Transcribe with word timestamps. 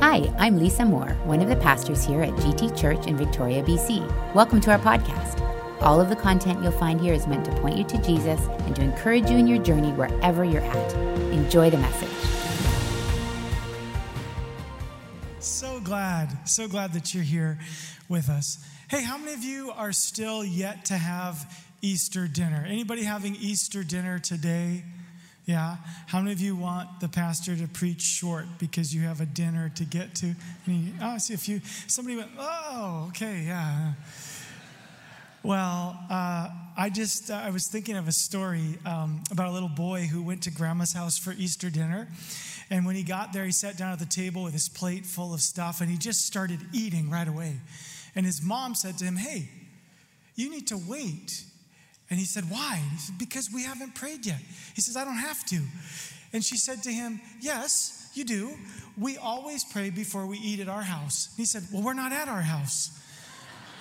Hi, 0.00 0.32
I'm 0.38 0.58
Lisa 0.58 0.86
Moore, 0.86 1.10
one 1.24 1.42
of 1.42 1.50
the 1.50 1.56
pastors 1.56 2.06
here 2.06 2.22
at 2.22 2.30
GT 2.30 2.74
Church 2.74 3.06
in 3.06 3.18
Victoria, 3.18 3.62
BC. 3.62 4.34
Welcome 4.34 4.58
to 4.62 4.70
our 4.70 4.78
podcast. 4.78 5.38
All 5.82 6.00
of 6.00 6.08
the 6.08 6.16
content 6.16 6.62
you'll 6.62 6.72
find 6.72 6.98
here 6.98 7.12
is 7.12 7.26
meant 7.26 7.44
to 7.44 7.50
point 7.60 7.76
you 7.76 7.84
to 7.84 7.98
Jesus 7.98 8.40
and 8.40 8.74
to 8.76 8.82
encourage 8.82 9.28
you 9.28 9.36
in 9.36 9.46
your 9.46 9.62
journey 9.62 9.92
wherever 9.92 10.42
you're 10.42 10.62
at. 10.62 10.94
Enjoy 11.34 11.68
the 11.68 11.76
message. 11.76 12.08
So 15.38 15.80
glad, 15.80 16.48
so 16.48 16.66
glad 16.66 16.94
that 16.94 17.12
you're 17.12 17.22
here 17.22 17.58
with 18.08 18.30
us. 18.30 18.64
Hey, 18.88 19.02
how 19.02 19.18
many 19.18 19.34
of 19.34 19.44
you 19.44 19.70
are 19.72 19.92
still 19.92 20.42
yet 20.42 20.86
to 20.86 20.94
have 20.94 21.62
Easter 21.82 22.26
dinner? 22.26 22.64
Anybody 22.66 23.04
having 23.04 23.36
Easter 23.36 23.84
dinner 23.84 24.18
today? 24.18 24.82
Yeah. 25.46 25.76
How 26.06 26.20
many 26.20 26.32
of 26.32 26.40
you 26.40 26.54
want 26.54 27.00
the 27.00 27.08
pastor 27.08 27.56
to 27.56 27.66
preach 27.66 28.02
short 28.02 28.46
because 28.58 28.94
you 28.94 29.02
have 29.02 29.20
a 29.20 29.26
dinner 29.26 29.70
to 29.74 29.84
get 29.84 30.14
to? 30.16 30.34
He, 30.66 30.92
oh, 31.00 31.06
I 31.06 31.18
see 31.18 31.34
a 31.34 31.38
few. 31.38 31.60
Somebody 31.86 32.16
went, 32.16 32.30
oh, 32.38 33.06
okay, 33.08 33.44
yeah. 33.46 33.94
Well, 35.42 35.98
uh, 36.10 36.50
I 36.76 36.90
just, 36.92 37.30
uh, 37.30 37.34
I 37.34 37.50
was 37.50 37.66
thinking 37.66 37.96
of 37.96 38.06
a 38.06 38.12
story 38.12 38.78
um, 38.84 39.22
about 39.30 39.48
a 39.48 39.52
little 39.52 39.70
boy 39.70 40.02
who 40.02 40.22
went 40.22 40.42
to 40.42 40.50
grandma's 40.50 40.92
house 40.92 41.16
for 41.16 41.32
Easter 41.32 41.70
dinner. 41.70 42.08
And 42.68 42.84
when 42.84 42.94
he 42.94 43.02
got 43.02 43.32
there, 43.32 43.44
he 43.44 43.52
sat 43.52 43.76
down 43.76 43.92
at 43.92 43.98
the 43.98 44.06
table 44.06 44.44
with 44.44 44.52
his 44.52 44.68
plate 44.68 45.06
full 45.06 45.32
of 45.32 45.40
stuff 45.40 45.80
and 45.80 45.90
he 45.90 45.96
just 45.96 46.26
started 46.26 46.60
eating 46.72 47.10
right 47.10 47.26
away. 47.26 47.56
And 48.14 48.26
his 48.26 48.42
mom 48.42 48.74
said 48.74 48.98
to 48.98 49.04
him, 49.04 49.16
Hey, 49.16 49.48
you 50.34 50.50
need 50.50 50.68
to 50.68 50.76
wait. 50.76 51.44
And 52.10 52.18
he 52.18 52.24
said, 52.24 52.44
Why? 52.50 52.80
He 52.92 52.98
said, 52.98 53.18
Because 53.18 53.50
we 53.52 53.62
haven't 53.62 53.94
prayed 53.94 54.26
yet. 54.26 54.40
He 54.74 54.80
says, 54.80 54.96
I 54.96 55.04
don't 55.04 55.18
have 55.18 55.44
to. 55.46 55.60
And 56.32 56.44
she 56.44 56.56
said 56.56 56.82
to 56.82 56.92
him, 56.92 57.20
Yes, 57.40 58.10
you 58.14 58.24
do. 58.24 58.50
We 58.98 59.16
always 59.16 59.64
pray 59.64 59.90
before 59.90 60.26
we 60.26 60.36
eat 60.38 60.60
at 60.60 60.68
our 60.68 60.82
house. 60.82 61.32
He 61.36 61.44
said, 61.44 61.62
Well, 61.72 61.82
we're 61.82 61.94
not 61.94 62.12
at 62.12 62.28
our 62.28 62.42
house. 62.42 62.98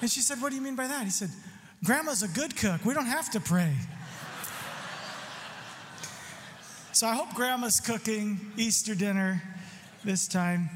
And 0.01 0.09
she 0.09 0.21
said, 0.21 0.41
What 0.41 0.49
do 0.49 0.55
you 0.55 0.61
mean 0.61 0.75
by 0.75 0.87
that? 0.87 1.03
He 1.03 1.09
said, 1.09 1.29
Grandma's 1.83 2.23
a 2.23 2.27
good 2.27 2.55
cook. 2.55 2.85
We 2.85 2.93
don't 2.93 3.05
have 3.05 3.31
to 3.31 3.39
pray. 3.39 3.73
So 6.91 7.07
I 7.07 7.13
hope 7.13 7.33
Grandma's 7.33 7.79
cooking 7.79 8.51
Easter 8.57 8.93
dinner 8.93 9.41
this 10.03 10.27
time. 10.27 10.69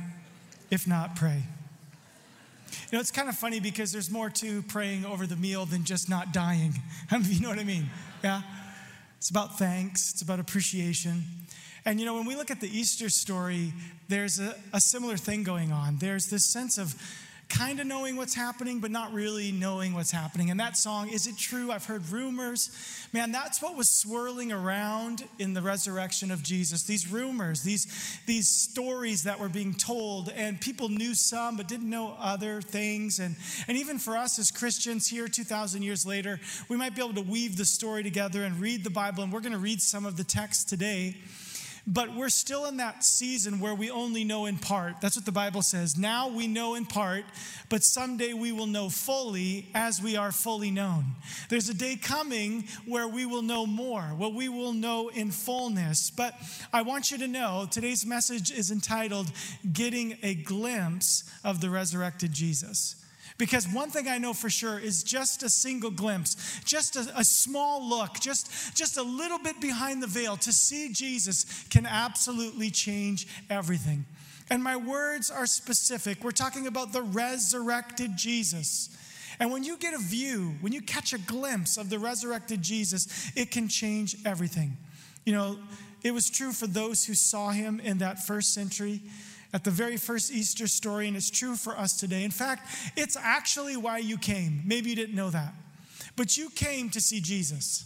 If 0.71 0.87
not, 0.87 1.15
pray. 1.15 1.43
Know, 2.93 2.99
it's 2.99 3.09
kind 3.09 3.27
of 3.27 3.35
funny 3.35 3.59
because 3.59 3.91
there's 3.91 4.11
more 4.11 4.29
to 4.29 4.61
praying 4.61 5.03
over 5.03 5.25
the 5.25 5.35
meal 5.35 5.65
than 5.65 5.83
just 5.83 6.09
not 6.09 6.31
dying. 6.31 6.75
you 7.23 7.41
know 7.41 7.49
what 7.49 7.57
I 7.57 7.63
mean? 7.63 7.89
Yeah? 8.23 8.43
It's 9.17 9.31
about 9.31 9.57
thanks, 9.57 10.11
it's 10.11 10.21
about 10.21 10.39
appreciation. 10.39 11.23
And 11.85 11.99
you 11.99 12.05
know, 12.05 12.13
when 12.13 12.27
we 12.27 12.35
look 12.35 12.51
at 12.51 12.61
the 12.61 12.69
Easter 12.69 13.09
story, 13.09 13.73
there's 14.09 14.39
a, 14.39 14.55
a 14.73 14.79
similar 14.79 15.17
thing 15.17 15.41
going 15.41 15.71
on. 15.71 15.97
There's 15.97 16.27
this 16.27 16.45
sense 16.45 16.77
of 16.77 16.93
kind 17.53 17.79
of 17.79 17.85
knowing 17.85 18.15
what's 18.15 18.33
happening, 18.33 18.79
but 18.79 18.89
not 18.89 19.13
really 19.13 19.51
knowing 19.51 19.93
what's 19.93 20.11
happening. 20.11 20.49
And 20.49 20.59
that 20.59 20.75
song, 20.75 21.09
Is 21.09 21.27
It 21.27 21.37
True? 21.37 21.71
I've 21.71 21.85
heard 21.85 22.09
rumors. 22.09 22.71
Man, 23.13 23.31
that's 23.31 23.61
what 23.61 23.77
was 23.77 23.89
swirling 23.89 24.51
around 24.51 25.23
in 25.37 25.53
the 25.53 25.61
resurrection 25.61 26.31
of 26.31 26.41
Jesus. 26.41 26.83
These 26.83 27.11
rumors, 27.11 27.61
these, 27.61 28.19
these 28.25 28.49
stories 28.49 29.23
that 29.23 29.39
were 29.39 29.49
being 29.49 29.75
told, 29.75 30.29
and 30.29 30.59
people 30.59 30.89
knew 30.89 31.13
some 31.13 31.55
but 31.55 31.67
didn't 31.67 31.89
know 31.89 32.15
other 32.19 32.59
things. 32.61 33.19
And, 33.19 33.35
and 33.67 33.77
even 33.77 33.99
for 33.99 34.17
us 34.17 34.39
as 34.39 34.49
Christians 34.49 35.07
here 35.07 35.27
2,000 35.27 35.83
years 35.83 36.05
later, 36.05 36.39
we 36.69 36.77
might 36.77 36.95
be 36.95 37.03
able 37.03 37.13
to 37.13 37.21
weave 37.21 37.55
the 37.55 37.65
story 37.65 38.01
together 38.01 38.43
and 38.43 38.59
read 38.59 38.83
the 38.83 38.89
Bible. 38.89 39.23
And 39.23 39.31
we're 39.31 39.41
going 39.41 39.53
to 39.53 39.59
read 39.59 39.81
some 39.81 40.05
of 40.07 40.17
the 40.17 40.23
text 40.23 40.69
today. 40.69 41.17
But 41.85 42.15
we're 42.15 42.29
still 42.29 42.65
in 42.65 42.77
that 42.77 43.03
season 43.03 43.59
where 43.59 43.75
we 43.75 43.91
only 43.91 44.23
know 44.23 44.45
in 44.45 44.57
part. 44.57 45.01
That's 45.01 45.17
what 45.17 45.25
the 45.25 45.33
Bible 45.33 45.61
says. 45.61 45.97
Now 45.97 46.29
we 46.29 46.47
know 46.47 46.75
in 46.75 46.85
part, 46.85 47.25
but 47.67 47.83
someday 47.83 48.31
we 48.31 48.53
will 48.53 48.67
know 48.67 48.87
fully 48.87 49.67
as 49.75 50.01
we 50.01 50.15
are 50.15 50.31
fully 50.31 50.71
known. 50.71 51.03
There's 51.49 51.67
a 51.67 51.73
day 51.73 51.97
coming 51.97 52.69
where 52.85 53.07
we 53.07 53.25
will 53.25 53.41
know 53.41 53.65
more, 53.65 54.01
where 54.01 54.29
we 54.29 54.47
will 54.47 54.71
know 54.71 55.09
in 55.09 55.31
fullness. 55.31 56.09
But 56.09 56.35
I 56.71 56.83
want 56.83 57.11
you 57.11 57.17
to 57.17 57.27
know 57.27 57.67
today's 57.69 58.05
message 58.05 58.49
is 58.49 58.71
entitled 58.71 59.29
Getting 59.73 60.17
a 60.23 60.35
Glimpse 60.35 61.29
of 61.43 61.59
the 61.59 61.69
Resurrected 61.69 62.31
Jesus. 62.31 63.02
Because 63.43 63.67
one 63.67 63.89
thing 63.89 64.07
I 64.07 64.19
know 64.19 64.31
for 64.31 64.49
sure 64.49 64.79
is 64.79 65.03
just 65.03 65.43
a 65.43 65.49
single 65.49 65.91
glimpse, 65.91 66.61
just 66.63 66.95
a, 66.95 67.11
a, 67.13 67.25
small 67.25 67.85
look, 67.85 68.21
just, 68.21 68.73
just 68.73 68.97
a 68.97 69.03
little 69.03 69.37
bit 69.37 69.59
behind 69.59 70.01
the 70.01 70.07
veil 70.07 70.37
to 70.37 70.53
see 70.53 70.93
Jesus 70.93 71.65
can 71.69 71.85
absolutely 71.85 72.71
change 72.71 73.27
everything. 73.49 74.05
And 74.49 74.63
my 74.63 74.77
words 74.77 75.29
are 75.29 75.45
specific. 75.45 76.23
We're 76.23 76.31
talking 76.31 76.67
about 76.67 76.93
the 76.93 77.01
resurrected 77.01 78.15
Jesus. 78.15 78.87
And 79.41 79.51
when 79.51 79.65
you 79.65 79.75
get 79.75 79.93
a 79.93 79.97
view, 79.97 80.55
when 80.61 80.71
you 80.71 80.81
catch 80.81 81.11
a 81.11 81.17
glimpse 81.17 81.75
of 81.75 81.89
the 81.89 81.99
resurrected 81.99 82.61
Jesus, 82.61 83.29
it 83.35 83.51
can 83.51 83.67
change 83.67 84.15
everything. 84.25 84.77
You 85.25 85.33
know, 85.33 85.57
it 86.01 86.11
was 86.11 86.29
true 86.29 86.53
for 86.53 86.67
those 86.67 87.03
who 87.03 87.13
saw 87.13 87.49
him 87.49 87.81
in 87.81 87.97
that 87.97 88.25
first 88.25 88.53
century 88.53 89.01
at 89.53 89.63
the 89.63 89.71
very 89.71 89.97
first 89.97 90.31
Easter 90.31 90.67
story, 90.67 91.07
and 91.07 91.15
it's 91.15 91.29
true 91.29 91.55
for 91.55 91.77
us 91.77 91.99
today. 91.99 92.23
In 92.23 92.31
fact, 92.31 92.67
it's 92.97 93.15
actually 93.15 93.77
why 93.77 93.99
you 93.99 94.17
came. 94.17 94.63
Maybe 94.65 94.89
you 94.89 94.95
didn't 94.95 95.15
know 95.15 95.29
that. 95.29 95.53
But 96.15 96.37
you 96.37 96.49
came 96.49 96.89
to 96.91 97.01
see 97.01 97.21
Jesus. 97.21 97.85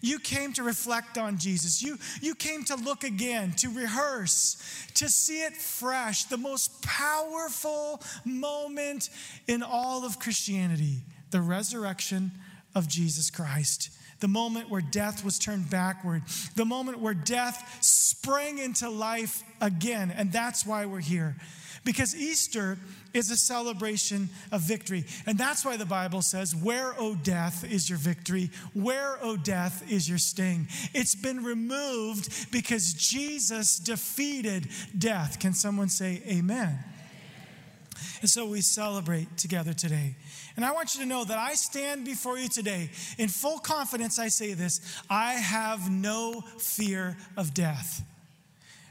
You 0.00 0.20
came 0.20 0.52
to 0.52 0.62
reflect 0.62 1.18
on 1.18 1.38
Jesus. 1.38 1.82
You, 1.82 1.98
you 2.22 2.36
came 2.36 2.64
to 2.64 2.76
look 2.76 3.02
again, 3.02 3.52
to 3.58 3.68
rehearse, 3.68 4.56
to 4.94 5.08
see 5.08 5.42
it 5.42 5.56
fresh, 5.56 6.24
the 6.24 6.36
most 6.36 6.82
powerful 6.82 8.00
moment 8.24 9.10
in 9.48 9.62
all 9.62 10.04
of 10.04 10.18
Christianity 10.18 10.98
the 11.30 11.40
resurrection 11.42 12.30
of 12.74 12.88
Jesus 12.88 13.28
Christ 13.30 13.90
the 14.20 14.28
moment 14.28 14.68
where 14.70 14.80
death 14.80 15.24
was 15.24 15.38
turned 15.38 15.70
backward, 15.70 16.22
the 16.56 16.64
moment 16.64 17.00
where 17.00 17.14
death 17.14 17.78
sprang 17.80 18.58
into 18.58 18.88
life 18.88 19.42
again. 19.60 20.10
And 20.10 20.32
that's 20.32 20.66
why 20.66 20.86
we're 20.86 21.00
here. 21.00 21.36
Because 21.84 22.14
Easter 22.14 22.76
is 23.14 23.30
a 23.30 23.36
celebration 23.36 24.28
of 24.52 24.60
victory. 24.60 25.04
And 25.26 25.38
that's 25.38 25.64
why 25.64 25.76
the 25.76 25.86
Bible 25.86 26.22
says, 26.22 26.54
Where, 26.54 26.94
O 26.98 27.14
death, 27.14 27.64
is 27.64 27.88
your 27.88 27.98
victory? 27.98 28.50
Where, 28.74 29.18
O 29.22 29.36
death, 29.36 29.90
is 29.90 30.08
your 30.08 30.18
sting? 30.18 30.68
It's 30.92 31.14
been 31.14 31.44
removed 31.44 32.50
because 32.50 32.92
Jesus 32.92 33.78
defeated 33.78 34.68
death. 34.98 35.38
Can 35.38 35.54
someone 35.54 35.88
say 35.88 36.22
amen? 36.26 36.78
And 38.20 38.28
so 38.28 38.46
we 38.46 38.60
celebrate 38.60 39.36
together 39.36 39.72
today. 39.72 40.16
And 40.58 40.64
I 40.64 40.72
want 40.72 40.96
you 40.96 41.00
to 41.02 41.06
know 41.06 41.22
that 41.22 41.38
I 41.38 41.54
stand 41.54 42.04
before 42.04 42.36
you 42.36 42.48
today 42.48 42.90
in 43.16 43.28
full 43.28 43.60
confidence. 43.60 44.18
I 44.18 44.26
say 44.26 44.54
this 44.54 44.80
I 45.08 45.34
have 45.34 45.88
no 45.88 46.40
fear 46.58 47.16
of 47.36 47.54
death. 47.54 48.02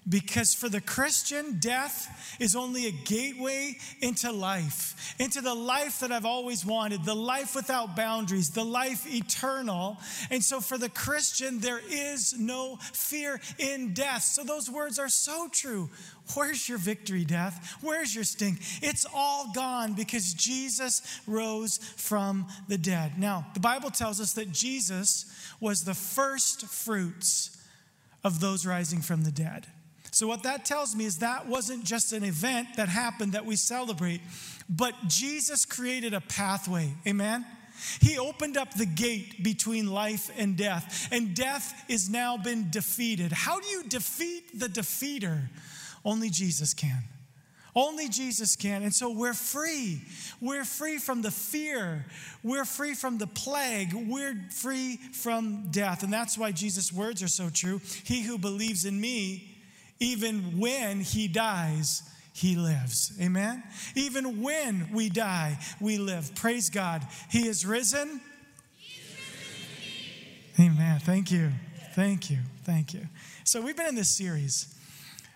Because 0.09 0.53
for 0.53 0.69
the 0.69 0.79
Christian, 0.79 1.59
death 1.59 2.37
is 2.39 2.55
only 2.55 2.87
a 2.87 2.91
gateway 2.91 3.77
into 3.99 4.31
life, 4.31 5.15
into 5.19 5.41
the 5.41 5.53
life 5.53 5.99
that 5.99 6.13
I've 6.13 6.25
always 6.25 6.65
wanted, 6.65 7.03
the 7.03 7.15
life 7.15 7.55
without 7.55 7.97
boundaries, 7.97 8.51
the 8.51 8.63
life 8.63 9.05
eternal. 9.05 9.97
And 10.31 10.41
so 10.41 10.61
for 10.61 10.77
the 10.77 10.87
Christian, 10.87 11.59
there 11.59 11.81
is 11.89 12.39
no 12.39 12.77
fear 12.93 13.41
in 13.57 13.93
death. 13.93 14.23
So 14.23 14.45
those 14.45 14.69
words 14.69 14.97
are 14.97 15.09
so 15.09 15.49
true. 15.51 15.89
Where's 16.35 16.69
your 16.69 16.77
victory, 16.77 17.25
death? 17.25 17.77
Where's 17.81 18.15
your 18.15 18.23
sting? 18.23 18.59
It's 18.81 19.05
all 19.13 19.51
gone 19.53 19.93
because 19.93 20.33
Jesus 20.33 21.01
rose 21.27 21.79
from 21.97 22.47
the 22.69 22.77
dead. 22.77 23.19
Now, 23.19 23.47
the 23.53 23.59
Bible 23.59 23.89
tells 23.89 24.21
us 24.21 24.33
that 24.33 24.53
Jesus 24.53 25.25
was 25.59 25.83
the 25.83 25.93
first 25.93 26.65
fruits 26.65 27.57
of 28.23 28.39
those 28.39 28.65
rising 28.65 29.01
from 29.01 29.23
the 29.23 29.31
dead. 29.31 29.67
So, 30.11 30.27
what 30.27 30.43
that 30.43 30.65
tells 30.65 30.95
me 30.95 31.05
is 31.05 31.19
that 31.19 31.47
wasn't 31.47 31.83
just 31.83 32.13
an 32.13 32.23
event 32.23 32.69
that 32.77 32.89
happened 32.89 33.33
that 33.33 33.45
we 33.45 33.55
celebrate, 33.55 34.21
but 34.69 34.93
Jesus 35.07 35.65
created 35.65 36.13
a 36.13 36.21
pathway. 36.21 36.93
Amen? 37.05 37.45
He 38.01 38.17
opened 38.17 38.57
up 38.57 38.73
the 38.73 38.85
gate 38.85 39.43
between 39.43 39.87
life 39.87 40.31
and 40.37 40.57
death, 40.57 41.07
and 41.11 41.35
death 41.35 41.85
is 41.87 42.09
now 42.09 42.37
been 42.37 42.69
defeated. 42.69 43.31
How 43.31 43.59
do 43.59 43.67
you 43.67 43.83
defeat 43.83 44.59
the 44.59 44.67
defeater? 44.67 45.49
Only 46.03 46.29
Jesus 46.29 46.73
can. 46.73 47.03
Only 47.75 48.09
Jesus 48.09 48.55
can. 48.55 48.81
And 48.81 48.91
so 48.91 49.11
we're 49.11 49.35
free. 49.35 50.01
We're 50.41 50.65
free 50.65 50.97
from 50.97 51.21
the 51.21 51.29
fear. 51.29 52.07
We're 52.41 52.65
free 52.65 52.95
from 52.95 53.19
the 53.19 53.27
plague. 53.27 53.93
We're 53.93 54.35
free 54.49 54.97
from 54.97 55.67
death. 55.69 56.01
And 56.01 56.11
that's 56.11 56.39
why 56.39 56.51
Jesus' 56.51 56.91
words 56.91 57.21
are 57.21 57.27
so 57.27 57.49
true. 57.49 57.79
He 58.03 58.23
who 58.23 58.39
believes 58.39 58.85
in 58.85 58.99
me, 58.99 59.56
even 59.99 60.59
when 60.59 61.01
he 61.01 61.27
dies, 61.27 62.03
he 62.33 62.55
lives. 62.55 63.11
Amen? 63.21 63.63
Even 63.95 64.41
when 64.41 64.89
we 64.93 65.09
die, 65.09 65.57
we 65.79 65.97
live. 65.97 66.33
Praise 66.35 66.69
God. 66.69 67.05
He 67.29 67.47
is 67.47 67.65
risen. 67.65 68.21
Amen. 70.59 70.99
Thank 70.99 71.31
you. 71.31 71.51
Thank 71.93 72.29
you. 72.29 72.39
Thank 72.63 72.93
you. 72.93 73.07
So, 73.43 73.61
we've 73.61 73.77
been 73.77 73.87
in 73.87 73.95
this 73.95 74.09
series 74.09 74.75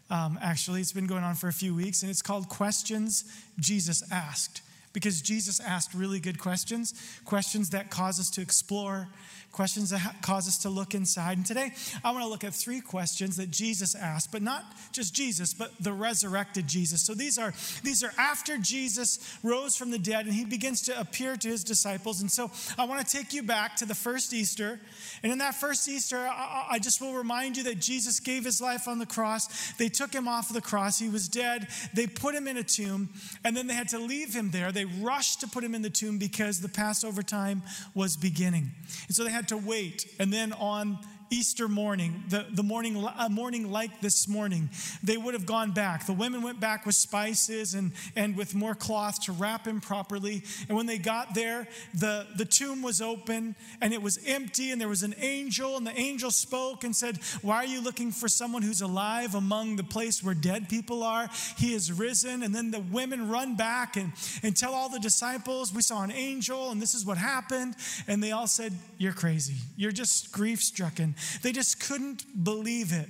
um, 0.10 0.38
actually. 0.42 0.82
It's 0.82 0.92
been 0.92 1.08
going 1.08 1.24
on 1.24 1.36
for 1.36 1.48
a 1.48 1.54
few 1.54 1.74
weeks, 1.74 2.02
and 2.02 2.12
it's 2.12 2.22
called 2.22 2.50
Questions 2.50 3.24
Jesus 3.60 4.04
Asked 4.12 4.62
because 4.94 5.22
Jesus 5.22 5.60
asked 5.60 5.94
really 5.94 6.20
good 6.20 6.40
questions, 6.40 6.94
questions 7.26 7.70
that 7.72 7.90
cause 7.90 8.20
us 8.20 8.30
to 8.32 8.42
explore, 8.42 9.08
questions 9.52 9.90
that 9.90 10.22
cause 10.22 10.48
us 10.48 10.58
to 10.60 10.70
look 10.70 10.96
inside. 10.96 11.38
And 11.38 11.46
today, 11.46 11.72
I 12.04 12.12
want 12.12 12.24
to 12.24 12.30
look 12.30 12.44
at 12.44 12.54
three 12.54 12.82
questions 12.82 13.38
that 13.38 13.52
Jesus 13.52 13.96
asked, 13.96 14.32
but 14.32 14.42
not 14.42 14.64
just 14.92 15.14
Jesus, 15.14 15.54
but 15.54 15.72
the 15.80 15.94
resurrected 15.94 16.68
Jesus. 16.68 17.02
So 17.02 17.14
these 17.14 17.38
are 17.38 17.54
these 17.84 18.04
are 18.04 18.12
after 18.18 18.58
Jesus 18.58 19.38
rose 19.44 19.76
from 19.76 19.92
the 19.92 20.00
dead 20.00 20.26
and 20.26 20.34
he 20.34 20.46
begins 20.46 20.82
to 20.84 21.00
appear 21.00 21.36
to 21.36 21.48
his 21.48 21.64
disciples. 21.64 22.22
And 22.22 22.32
so 22.32 22.52
I 22.78 22.86
want 22.86 23.06
to 23.06 23.18
take 23.18 23.34
you 23.34 23.44
back 23.44 23.76
to 23.78 23.86
the 23.86 23.96
first 23.96 24.34
Easter. 24.34 24.80
And 25.24 25.32
in 25.32 25.40
that 25.40 25.56
first 25.56 25.88
Easter, 25.88 26.18
I, 26.18 26.68
I 26.72 26.80
just 26.80 27.02
will 27.02 27.14
remind 27.14 27.58
you 27.58 27.64
that 27.64 27.80
Jesus 27.80 28.20
gave 28.20 28.46
his 28.46 28.62
life 28.62 28.88
on 28.88 29.00
the 29.00 29.06
cross. 29.06 29.74
They 29.74 29.90
took 29.90 30.14
him 30.14 30.28
off 30.28 30.52
the 30.52 30.62
cross. 30.62 31.00
He 31.00 31.10
was 31.10 31.28
dead. 31.28 31.68
They 31.94 32.08
put 32.08 32.36
him 32.36 32.48
in 32.48 32.58
a 32.58 32.64
tomb, 32.64 33.10
and 33.44 33.56
then 33.56 33.68
they 33.68 33.74
had 33.74 33.90
to 33.90 34.00
leave 34.00 34.34
him 34.34 34.52
there. 34.52 34.72
They 34.72 34.81
rushed 34.86 35.42
to 35.42 35.48
put 35.48 35.64
him 35.64 35.76
in 35.76 35.82
the 35.82 35.90
tomb 35.90 36.18
because 36.18 36.60
the 36.60 36.70
Passover 36.70 37.22
time 37.22 37.64
was 37.94 38.18
beginning. 38.18 38.72
And 39.08 39.16
so 39.16 39.24
they 39.24 39.32
had 39.32 39.48
to 39.50 39.58
wait. 39.58 40.14
And 40.20 40.32
then 40.32 40.54
on 40.54 41.00
Easter 41.32 41.70
morning, 41.70 42.26
the, 42.28 42.46
the 42.52 42.62
morning, 42.62 43.08
a 43.18 43.30
morning 43.30 43.72
like 43.72 44.02
this 44.02 44.28
morning, 44.28 44.70
they 45.02 45.16
would 45.16 45.34
have 45.34 45.46
gone 45.46 45.72
back. 45.72 46.06
The 46.06 46.12
women 46.12 46.42
went 46.42 46.60
back 46.60 46.86
with 46.86 46.94
spices 46.94 47.74
and, 47.74 47.94
and 48.18 48.36
with 48.36 48.54
more 48.54 48.76
cloth 48.76 49.22
to 49.24 49.32
wrap 49.32 49.66
him 49.66 49.80
properly. 49.80 50.44
And 50.68 50.76
when 50.76 50.88
they 50.88 50.98
got 50.98 51.34
there, 51.34 51.70
the, 51.94 52.28
the 52.36 52.44
tomb 52.44 52.82
was 52.82 53.02
open 53.02 53.56
and 53.80 53.94
it 53.94 54.02
was 54.02 54.20
empty, 54.28 54.72
and 54.72 54.82
there 54.82 54.90
was 54.90 55.04
an 55.04 55.16
angel, 55.20 55.78
and 55.78 55.88
the 55.88 55.98
angel 55.98 56.32
spoke 56.32 56.84
and 56.84 56.94
said, 56.94 57.18
Why 57.42 57.58
are 57.58 57.66
you 57.66 57.80
looking 57.80 58.12
for 58.12 58.28
someone 58.28 58.62
who's 58.62 58.82
alive 58.82 59.34
among 59.34 59.78
the 59.78 59.86
place 59.86 60.22
where 60.22 60.36
dead 60.36 60.68
people 60.68 61.02
are? 61.02 61.30
He 61.58 61.74
is 61.74 61.94
risen. 61.94 62.44
And 62.44 62.54
then 62.54 62.72
the 62.72 62.82
women 62.82 63.30
run 63.30 63.56
back 63.56 63.96
and, 63.96 64.12
and 64.44 64.56
tell 64.56 64.74
all 64.74 64.90
the 64.90 65.00
disciples, 65.00 65.74
We 65.74 65.82
saw 65.82 66.04
an 66.04 66.12
angel, 66.12 66.72
and 66.72 66.82
this 66.82 66.94
is 66.94 67.06
what 67.06 67.18
happened. 67.18 67.76
And 68.06 68.22
they 68.22 68.34
all 68.34 68.48
said, 68.48 68.74
You're 68.98 69.14
crazy. 69.14 69.56
You're 69.78 69.94
just 69.94 70.34
grief 70.34 70.62
stricken. 70.62 71.16
They 71.42 71.52
just 71.52 71.80
couldn't 71.80 72.44
believe 72.44 72.92
it. 72.92 73.10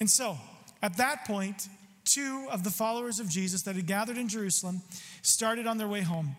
And 0.00 0.10
so, 0.10 0.36
at 0.82 0.96
that 0.96 1.24
point, 1.26 1.68
two 2.04 2.48
of 2.50 2.64
the 2.64 2.70
followers 2.70 3.20
of 3.20 3.28
Jesus 3.28 3.62
that 3.62 3.76
had 3.76 3.86
gathered 3.86 4.18
in 4.18 4.28
Jerusalem 4.28 4.82
started 5.22 5.66
on 5.66 5.78
their 5.78 5.88
way 5.88 6.00
home. 6.00 6.36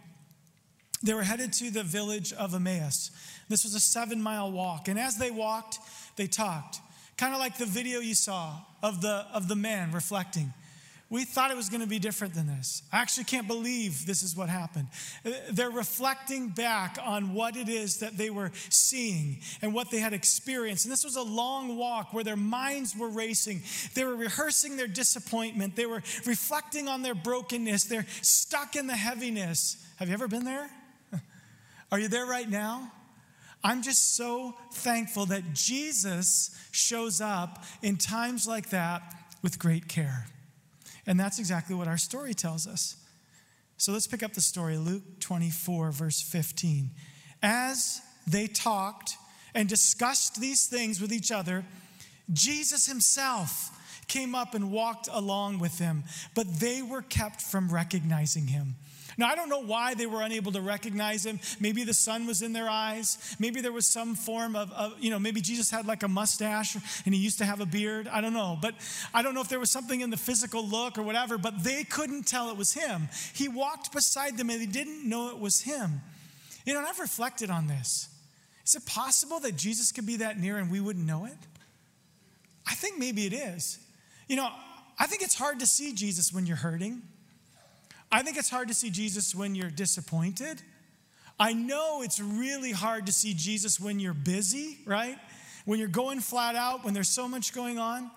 They 1.01 1.13
were 1.13 1.24
headed 1.24 1.51
to 1.54 1.69
the 1.69 1.83
village 1.83 2.31
of 2.33 2.54
Emmaus. 2.54 3.12
This 3.50 3.63
was 3.63 3.75
a 3.75 3.80
seven 3.80 4.21
mile 4.21 4.51
walk. 4.51 4.88
And 4.88 4.98
as 4.98 5.18
they 5.18 5.31
walked, 5.31 5.80
they 6.15 6.27
talked. 6.27 6.80
Kind 7.18 7.33
of 7.33 7.39
like 7.39 7.57
the 7.57 7.66
video 7.66 8.00
you 8.00 8.16
saw 8.16 8.56
of 8.81 9.01
the, 9.01 9.25
of 9.33 9.48
the 9.48 9.56
man 9.56 9.92
reflecting. 9.92 10.54
We 11.13 11.25
thought 11.25 11.51
it 11.51 11.56
was 11.56 11.69
going 11.69 11.81
to 11.81 11.88
be 11.88 12.00
different 12.00 12.33
than 12.33 12.48
this. 12.48 12.81
I 12.92 12.98
actually 12.98 13.25
can't 13.25 13.45
believe 13.45 14.07
this 14.07 14.24
is 14.24 14.36
what 14.36 14.50
happened. 14.50 14.88
Uh, 15.24 15.30
they're 15.51 15.69
reflecting 15.69 16.50
back 16.50 16.98
on 17.00 17.36
what 17.36 17.56
it 17.56 17.69
is 17.69 18.00
that 18.00 18.18
they 18.18 18.31
were 18.31 18.51
seeing 18.69 19.38
and 19.62 19.75
what 19.75 19.92
they 19.92 20.00
had 20.00 20.13
experienced. 20.13 20.86
And 20.86 20.92
this 20.92 21.04
was 21.04 21.15
a 21.15 21.21
long 21.21 21.77
walk 21.77 22.15
where 22.15 22.24
their 22.24 22.36
minds 22.36 22.98
were 22.98 23.10
racing. 23.10 23.62
They 23.94 24.04
were 24.04 24.15
rehearsing 24.15 24.75
their 24.75 24.88
disappointment. 24.88 25.75
They 25.75 25.86
were 25.86 26.01
reflecting 26.25 26.88
on 26.88 27.04
their 27.04 27.13
brokenness. 27.13 27.83
They're 27.83 28.07
stuck 28.24 28.75
in 28.75 28.88
the 28.88 28.95
heaviness. 28.95 29.77
Have 29.98 30.07
you 30.07 30.16
ever 30.16 30.27
been 30.27 30.45
there? 30.45 30.68
Are 31.92 32.00
you 32.00 32.07
there 32.07 32.25
right 32.25 32.50
now? 32.50 32.92
I'm 33.63 33.83
just 33.83 34.16
so 34.16 34.56
thankful 34.71 35.27
that 35.27 35.54
Jesus 35.54 36.59
shows 36.71 37.21
up 37.21 37.63
in 37.83 37.98
times 37.98 38.48
like 38.48 38.71
that 38.71 39.13
with 39.44 39.59
great 39.59 39.88
care. 39.88 40.25
And 41.06 41.20
that's 41.20 41.40
exactly 41.40 41.76
what 41.76 41.88
our 41.88 41.98
story 41.98 42.34
tells 42.34 42.68
us. 42.68 42.96
So 43.78 43.92
let's 43.92 44.08
pick 44.08 44.24
up 44.24 44.34
the 44.34 44.42
story, 44.42 44.78
Luke 44.78 45.20
24, 45.20 45.92
verse 45.92 46.22
15. 46.22 46.92
As 47.42 48.02
they 48.26 48.48
talked 48.48 49.18
and 49.54 49.68
discussed 49.68 50.40
these 50.40 50.68
things 50.68 51.02
with 51.02 51.12
each 51.12 51.32
other, 51.32 51.66
Jesus 52.32 52.86
himself 52.86 53.70
came 54.08 54.36
up 54.36 54.54
and 54.54 54.72
walked 54.72 55.10
along 55.12 55.60
with 55.60 55.78
them, 55.78 56.04
but 56.36 56.60
they 56.60 56.82
were 56.82 57.02
kept 57.02 57.42
from 57.42 57.70
recognizing 57.70 58.48
him. 58.48 58.76
Now, 59.18 59.30
I 59.30 59.36
don't 59.36 59.50
know 59.50 59.62
why 59.62 59.94
they 59.94 60.06
were 60.06 60.21
unable 60.21 60.51
to 60.54 60.62
recognize 60.62 61.25
him. 61.25 61.39
Maybe 61.60 61.83
the 61.83 61.94
sun 61.94 62.25
was 62.25 62.42
in 62.42 62.54
their 62.54 62.69
eyes. 62.69 63.36
Maybe 63.39 63.62
there 63.62 63.71
was 63.71 63.86
some 63.86 64.15
form 64.15 64.56
of, 64.56 64.71
of, 64.71 64.94
you 65.00 65.10
know, 65.10 65.19
maybe 65.19 65.42
Jesus 65.42 65.69
had 65.69 65.86
like 65.86 66.04
a 66.04 66.07
mustache 66.07 66.75
and 67.06 67.13
he 67.13 67.19
used 67.19 67.38
to 67.39 67.45
have 67.45 67.60
a 67.60 67.65
beard. 67.65 68.07
I 68.07 68.21
don't 68.21 68.33
know. 68.33 68.57
But 68.62 68.75
I 69.13 69.21
don't 69.21 69.33
know 69.33 69.42
if 69.42 69.50
there 69.50 69.60
was 69.60 69.71
something 69.71 70.01
in 70.01 70.10
the 70.10 70.18
physical 70.18 70.65
look 70.65 70.98
or 70.98 71.04
whatever, 71.04 71.38
but 71.38 71.63
they 71.63 71.83
couldn't 71.83 72.24
tell 72.24 72.50
it 72.50 72.57
was 72.57 72.74
him. 72.74 73.10
He 73.33 73.48
walked 73.48 73.92
beside 73.92 74.38
them 74.38 74.50
and 74.50 74.62
they 74.62 74.65
didn't 74.65 75.07
know 75.07 75.30
it 75.30 75.39
was 75.39 75.62
him. 75.62 76.01
You 76.66 76.74
know, 76.74 76.80
and 76.80 76.88
I've 76.88 77.00
reflected 77.00 77.50
on 77.50 77.68
this. 77.68 78.09
Is 78.66 78.75
it 78.75 78.86
possible 78.86 79.39
that 79.42 79.57
Jesus 79.57 79.92
could 79.92 80.06
be 80.06 80.18
that 80.18 80.39
near 80.39 80.57
and 80.57 80.71
we 80.71 80.80
wouldn't 80.80 81.06
know 81.06 81.25
it? 81.25 81.38
I 82.66 82.75
think 82.75 82.98
maybe 82.98 83.25
it 83.25 83.33
is. 83.33 83.77
You 84.27 84.38
know, 84.38 84.50
I 84.98 85.06
think 85.06 85.21
it's 85.21 85.36
hard 85.36 85.59
to 85.59 85.68
see 85.68 85.94
Jesus 85.94 86.31
when 86.31 86.45
you're 86.45 86.56
hurting. 86.56 87.01
I 88.13 88.21
think 88.21 88.38
it's 88.38 88.50
hard 88.50 88.68
to 88.68 88.75
see 88.75 88.92
Jesus 88.92 89.33
when 89.33 89.56
you're 89.56 89.71
disappointed. 89.71 90.62
I 91.39 91.54
know 91.54 92.04
it's 92.04 92.19
really 92.19 92.71
hard 92.71 93.07
to 93.07 93.12
see 93.12 93.33
Jesus 93.33 93.80
when 93.80 94.00
you're 94.00 94.13
busy, 94.13 94.77
right? 94.86 95.18
When 95.65 95.80
you're 95.80 95.88
going 95.88 96.19
flat 96.19 96.56
out, 96.56 96.86
when 96.86 96.94
there's 96.94 97.10
so 97.10 97.27
much 97.27 97.56
going 97.56 97.80
on. 97.80 98.12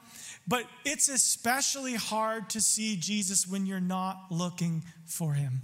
But 0.46 0.66
it's 0.84 1.08
especially 1.08 1.94
hard 1.94 2.50
to 2.50 2.60
see 2.60 2.96
Jesus 2.96 3.48
when 3.48 3.64
you're 3.64 3.80
not 3.80 4.26
looking 4.30 4.84
for 5.06 5.32
him 5.32 5.62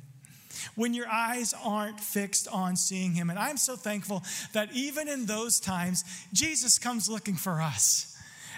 when 0.74 0.94
your 0.94 1.08
eyes 1.08 1.54
aren't 1.64 1.98
fixed 1.98 2.46
on 2.48 2.76
seeing 2.76 3.14
him. 3.14 3.30
And 3.30 3.38
I'm 3.38 3.56
so 3.56 3.74
thankful 3.74 4.22
that 4.52 4.70
even 4.72 5.08
in 5.08 5.26
those 5.26 5.58
times, 5.58 6.04
Jesus 6.32 6.78
comes 6.78 7.08
looking 7.08 7.34
for 7.34 7.60
us. 7.60 8.11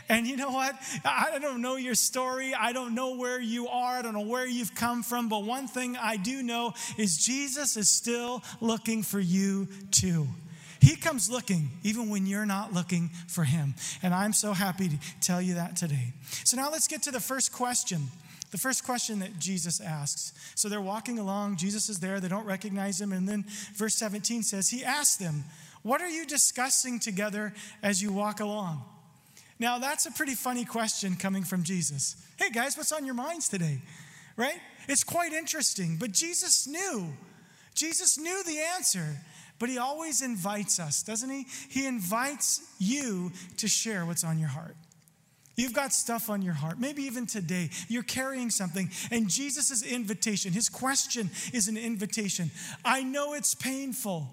And 0.08 0.26
you 0.26 0.36
know 0.36 0.50
what? 0.50 0.74
I 1.04 1.38
don't 1.40 1.62
know 1.62 1.76
your 1.76 1.94
story. 1.94 2.54
I 2.54 2.72
don't 2.72 2.94
know 2.94 3.16
where 3.16 3.40
you 3.40 3.68
are. 3.68 3.98
I 3.98 4.02
don't 4.02 4.14
know 4.14 4.20
where 4.20 4.46
you've 4.46 4.74
come 4.74 5.02
from. 5.02 5.28
But 5.28 5.44
one 5.44 5.66
thing 5.66 5.96
I 5.96 6.16
do 6.16 6.42
know 6.42 6.74
is 6.98 7.16
Jesus 7.16 7.76
is 7.76 7.88
still 7.88 8.42
looking 8.60 9.02
for 9.02 9.20
you 9.20 9.68
too. 9.90 10.26
He 10.80 10.96
comes 10.96 11.30
looking 11.30 11.70
even 11.82 12.10
when 12.10 12.26
you're 12.26 12.44
not 12.44 12.74
looking 12.74 13.10
for 13.26 13.44
him. 13.44 13.74
And 14.02 14.12
I'm 14.12 14.34
so 14.34 14.52
happy 14.52 14.90
to 14.90 14.96
tell 15.22 15.40
you 15.40 15.54
that 15.54 15.76
today. 15.76 16.12
So 16.44 16.58
now 16.58 16.70
let's 16.70 16.88
get 16.88 17.02
to 17.04 17.10
the 17.10 17.20
first 17.20 17.52
question. 17.52 18.08
The 18.50 18.58
first 18.58 18.84
question 18.84 19.20
that 19.20 19.38
Jesus 19.38 19.80
asks. 19.80 20.32
So 20.54 20.68
they're 20.68 20.80
walking 20.80 21.18
along, 21.18 21.56
Jesus 21.56 21.88
is 21.88 22.00
there, 22.00 22.20
they 22.20 22.28
don't 22.28 22.44
recognize 22.44 23.00
him. 23.00 23.12
And 23.12 23.26
then 23.28 23.46
verse 23.74 23.94
17 23.94 24.42
says, 24.42 24.68
He 24.68 24.84
asked 24.84 25.18
them, 25.18 25.44
What 25.82 26.02
are 26.02 26.08
you 26.08 26.26
discussing 26.26 27.00
together 27.00 27.54
as 27.82 28.02
you 28.02 28.12
walk 28.12 28.40
along? 28.40 28.84
Now, 29.58 29.78
that's 29.78 30.06
a 30.06 30.10
pretty 30.10 30.34
funny 30.34 30.64
question 30.64 31.16
coming 31.16 31.44
from 31.44 31.62
Jesus. 31.62 32.16
Hey, 32.38 32.50
guys, 32.50 32.76
what's 32.76 32.92
on 32.92 33.04
your 33.04 33.14
minds 33.14 33.48
today? 33.48 33.80
Right? 34.36 34.60
It's 34.88 35.04
quite 35.04 35.32
interesting, 35.32 35.96
but 35.98 36.12
Jesus 36.12 36.66
knew. 36.66 37.12
Jesus 37.74 38.18
knew 38.18 38.42
the 38.44 38.58
answer, 38.76 39.16
but 39.58 39.68
he 39.68 39.78
always 39.78 40.22
invites 40.22 40.78
us, 40.80 41.02
doesn't 41.02 41.30
he? 41.30 41.46
He 41.68 41.86
invites 41.86 42.60
you 42.78 43.32
to 43.58 43.68
share 43.68 44.04
what's 44.04 44.24
on 44.24 44.38
your 44.38 44.48
heart. 44.48 44.76
You've 45.56 45.72
got 45.72 45.92
stuff 45.92 46.30
on 46.30 46.42
your 46.42 46.54
heart. 46.54 46.80
Maybe 46.80 47.04
even 47.04 47.26
today, 47.26 47.70
you're 47.88 48.02
carrying 48.02 48.50
something, 48.50 48.90
and 49.12 49.28
Jesus' 49.28 49.82
invitation, 49.82 50.52
his 50.52 50.68
question 50.68 51.30
is 51.52 51.68
an 51.68 51.76
invitation. 51.76 52.50
I 52.84 53.04
know 53.04 53.34
it's 53.34 53.54
painful. 53.54 54.28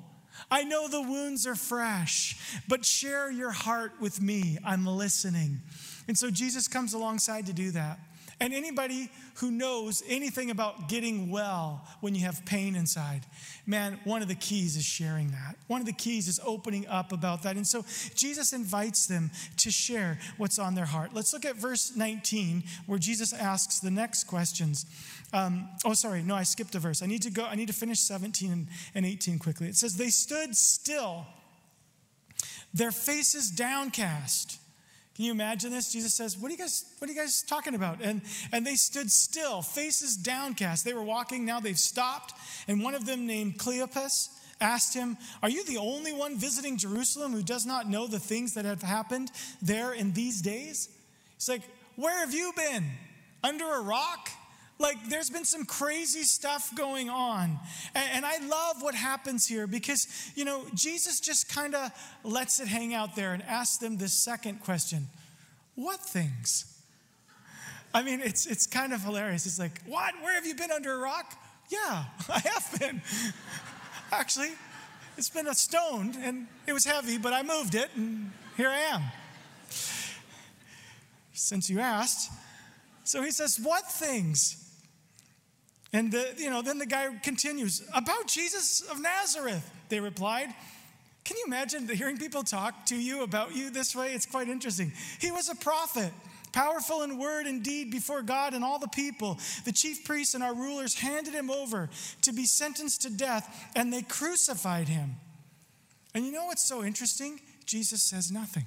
I 0.50 0.64
know 0.64 0.88
the 0.88 1.02
wounds 1.02 1.46
are 1.46 1.56
fresh, 1.56 2.38
but 2.68 2.86
share 2.86 3.30
your 3.30 3.52
heart 3.52 3.94
with 4.00 4.22
me. 4.22 4.58
I'm 4.66 4.86
listening. 4.86 5.62
And 6.08 6.18
so 6.18 6.32
Jesus 6.32 6.68
comes 6.68 6.94
alongside 6.94 7.46
to 7.48 7.54
do 7.54 7.72
that. 7.72 8.00
And 8.42 8.56
anybody 8.56 9.12
who 9.36 9.52
knows 9.52 10.02
anything 10.08 10.50
about 10.50 10.90
getting 10.90 11.30
well 11.30 11.86
when 12.00 12.16
you 12.16 12.22
have 12.22 12.44
pain 12.44 12.76
inside, 12.76 13.22
man, 13.68 14.00
one 14.04 14.24
of 14.24 14.28
the 14.28 14.36
keys 14.36 14.76
is 14.76 14.84
sharing 14.84 15.30
that. 15.30 15.58
One 15.68 15.80
of 15.80 15.86
the 15.86 15.94
keys 15.94 16.28
is 16.28 16.40
opening 16.44 16.88
up 16.88 17.12
about 17.12 17.44
that. 17.44 17.56
And 17.56 17.68
so 17.68 17.86
Jesus 18.16 18.52
invites 18.52 19.06
them 19.06 19.30
to 19.58 19.70
share 19.70 20.18
what's 20.38 20.58
on 20.58 20.74
their 20.74 20.86
heart. 20.86 21.12
Let's 21.14 21.34
look 21.34 21.46
at 21.46 21.56
verse 21.56 21.96
19, 21.96 22.64
where 22.88 22.98
Jesus 22.98 23.32
asks 23.32 23.80
the 23.80 23.92
next 23.92 24.24
questions. 24.24 24.88
Um, 25.34 25.70
oh, 25.86 25.94
sorry, 25.94 26.24
no, 26.24 26.36
I 26.36 26.44
skipped 26.44 26.76
a 26.76 26.80
verse. 26.80 27.02
I 27.02 27.06
need 27.06 27.22
to 27.24 27.30
go, 27.30 27.46
I 27.46 27.56
need 27.56 27.68
to 27.68 27.74
finish 27.74 28.00
17 28.00 28.52
and, 28.52 28.68
and 28.94 29.06
18 29.06 29.40
quickly. 29.40 29.68
It 29.68 29.76
says, 29.76 29.96
They 29.96 30.10
stood 30.10 30.56
still, 30.56 31.26
their 32.74 32.92
faces 32.92 33.50
downcast. 33.50 34.60
Can 35.16 35.26
you 35.26 35.32
imagine 35.32 35.72
this? 35.72 35.92
Jesus 35.92 36.14
says, 36.14 36.38
What 36.38 36.50
are 36.50 36.52
you 36.54 36.58
guys, 36.58 36.86
what 37.00 37.10
are 37.10 37.14
you 37.14 37.20
guys 37.20 37.44
talking 37.44 37.76
about? 37.76 38.02
And, 38.02 38.22
and 38.52 38.66
they 38.66 38.76
stood 38.76 39.12
still, 39.12 39.62
faces 39.62 40.18
downcast. 40.18 40.84
They 40.84 40.94
were 40.94 41.04
walking, 41.04 41.46
now 41.46 41.60
they've 41.60 41.80
stopped. 41.80 42.34
And 42.68 42.84
one 42.84 42.96
of 42.96 43.06
them, 43.06 43.26
named 43.26 43.58
Cleopas, 43.58 44.30
asked 44.60 44.94
him, 44.94 45.18
Are 45.42 45.50
you 45.50 45.64
the 45.66 45.78
only 45.78 46.12
one 46.12 46.38
visiting 46.38 46.78
Jerusalem 46.78 47.32
who 47.32 47.44
does 47.44 47.66
not 47.66 47.90
know 47.90 48.08
the 48.08 48.20
things 48.20 48.54
that 48.56 48.66
have 48.66 48.82
happened 48.82 49.32
there 49.62 49.94
in 49.94 50.12
these 50.14 50.42
days? 50.42 50.90
He's 51.36 51.50
like, 51.50 51.64
Where 51.96 52.20
have 52.20 52.34
you 52.34 52.52
been? 52.56 52.86
under 53.44 53.66
a 53.66 53.82
rock? 53.82 54.30
Like, 54.82 55.10
there's 55.10 55.30
been 55.30 55.46
some 55.46 55.64
crazy 55.64 56.24
stuff 56.24 56.76
going 56.76 57.10
on. 57.10 57.60
And, 57.94 58.10
and 58.16 58.26
I 58.26 58.40
love 58.40 58.82
what 58.82 58.96
happens 58.96 59.48
here 59.48 59.68
because, 59.68 60.32
you 60.36 60.44
know, 60.44 60.66
Jesus 60.74 61.20
just 61.20 61.54
kind 61.54 61.76
of 61.76 61.92
lets 62.24 62.60
it 62.60 62.68
hang 62.68 62.94
out 62.94 63.16
there 63.16 63.34
and 63.34 63.44
asks 63.44 63.78
them 63.78 63.98
this 63.98 64.14
second 64.14 64.62
question 64.62 65.08
What 65.76 66.00
things? 66.00 66.66
I 67.94 68.04
mean, 68.04 68.22
it's, 68.22 68.46
it's 68.48 68.66
kind 68.66 68.94
of 68.94 69.04
hilarious. 69.04 69.46
It's 69.46 69.60
like, 69.60 69.82
What? 69.86 70.16
Where 70.22 70.34
have 70.34 70.48
you 70.48 70.56
been 70.56 70.72
under 70.72 70.94
a 70.94 70.98
rock? 70.98 71.38
Yeah, 71.70 72.06
I 72.30 72.40
have 72.40 72.80
been. 72.80 73.02
Actually, 74.12 74.52
it's 75.16 75.30
been 75.30 75.48
a 75.48 75.54
stone 75.54 76.16
and 76.24 76.48
it 76.66 76.74
was 76.74 76.86
heavy, 76.86 77.20
but 77.20 77.34
I 77.34 77.44
moved 77.44 77.76
it 77.76 77.90
and 77.96 78.32
here 78.58 78.70
I 78.70 78.80
am. 78.80 79.04
Since 81.34 81.70
you 81.70 81.80
asked. 81.80 82.32
So 83.04 83.22
he 83.22 83.32
says, 83.32 83.60
What 83.62 83.92
things? 83.92 84.61
And 85.94 86.12
the, 86.12 86.34
you 86.38 86.50
know, 86.50 86.62
then 86.62 86.78
the 86.78 86.86
guy 86.86 87.08
continues, 87.22 87.84
about 87.94 88.28
Jesus 88.28 88.82
of 88.82 89.02
Nazareth, 89.02 89.70
they 89.90 90.00
replied. 90.00 90.54
Can 91.24 91.38
you 91.38 91.44
imagine 91.46 91.88
hearing 91.88 92.18
people 92.18 92.44
talk 92.44 92.86
to 92.88 92.96
you 92.96 93.24
about 93.24 93.56
you 93.56 93.70
this 93.70 93.96
way? 93.96 94.14
It's 94.14 94.26
quite 94.26 94.48
interesting. 94.48 94.92
He 95.20 95.32
was 95.32 95.50
a 95.50 95.56
prophet, 95.56 96.12
powerful 96.52 97.04
in 97.04 97.20
word 97.20 97.46
and 97.46 97.62
deed 97.62 97.92
before 97.92 98.22
God 98.22 98.54
and 98.54 98.64
all 98.64 98.80
the 98.80 98.88
people. 98.88 99.38
The 99.66 99.72
chief 99.72 100.04
priests 100.04 100.34
and 100.34 100.44
our 100.44 100.56
rulers 100.56 100.96
handed 100.96 101.34
him 101.34 101.52
over 101.52 101.90
to 102.24 102.34
be 102.34 102.46
sentenced 102.46 103.04
to 103.04 103.10
death, 103.10 103.72
and 103.76 103.94
they 103.94 104.02
crucified 104.02 104.88
him. 104.88 105.16
And 106.16 106.26
you 106.26 106.32
know 106.32 106.46
what's 106.46 106.68
so 106.68 106.84
interesting? 106.84 107.40
Jesus 107.66 108.02
says 108.02 108.32
nothing. 108.32 108.66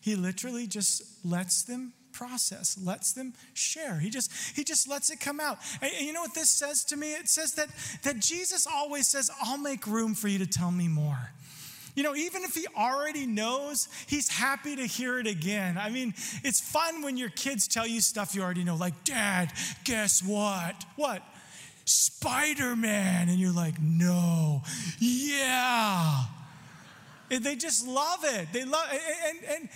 He 0.00 0.14
literally 0.14 0.66
just 0.66 1.24
lets 1.24 1.62
them 1.62 1.92
process, 2.14 2.78
lets 2.82 3.12
them 3.12 3.34
share. 3.52 3.98
He 3.98 4.08
just 4.08 4.32
he 4.56 4.64
just 4.64 4.88
lets 4.88 5.10
it 5.10 5.20
come 5.20 5.40
out. 5.40 5.58
And, 5.82 5.92
and, 5.92 6.06
you 6.06 6.12
know 6.12 6.22
what 6.22 6.34
this 6.34 6.48
says 6.48 6.84
to 6.86 6.96
me? 6.96 7.12
It 7.12 7.28
says 7.28 7.54
that 7.54 7.68
that 8.04 8.20
Jesus 8.20 8.66
always 8.66 9.06
says, 9.06 9.30
"I'll 9.42 9.58
make 9.58 9.86
room 9.86 10.14
for 10.14 10.28
you 10.28 10.38
to 10.38 10.46
tell 10.46 10.70
me 10.70 10.88
more." 10.88 11.30
You 11.94 12.02
know, 12.02 12.16
even 12.16 12.42
if 12.42 12.54
he 12.54 12.66
already 12.76 13.24
knows, 13.24 13.88
he's 14.08 14.28
happy 14.28 14.74
to 14.74 14.84
hear 14.84 15.20
it 15.20 15.28
again. 15.28 15.78
I 15.78 15.90
mean, 15.90 16.12
it's 16.42 16.60
fun 16.60 17.02
when 17.02 17.16
your 17.16 17.28
kids 17.28 17.68
tell 17.68 17.86
you 17.86 18.00
stuff 18.00 18.34
you 18.34 18.42
already 18.42 18.64
know, 18.64 18.74
like, 18.74 19.04
Dad, 19.04 19.52
guess 19.84 20.20
what? 20.20 20.74
What? 20.96 21.22
Spider 21.84 22.74
Man. 22.74 23.28
And 23.28 23.38
you're 23.38 23.52
like, 23.52 23.80
No, 23.80 24.62
yeah. 24.98 26.24
And 27.30 27.44
they 27.44 27.56
just 27.56 27.86
love 27.86 28.20
it. 28.22 28.48
They 28.52 28.64
love 28.64 28.86
it. 28.92 29.00
and, 29.28 29.38
and, 29.56 29.68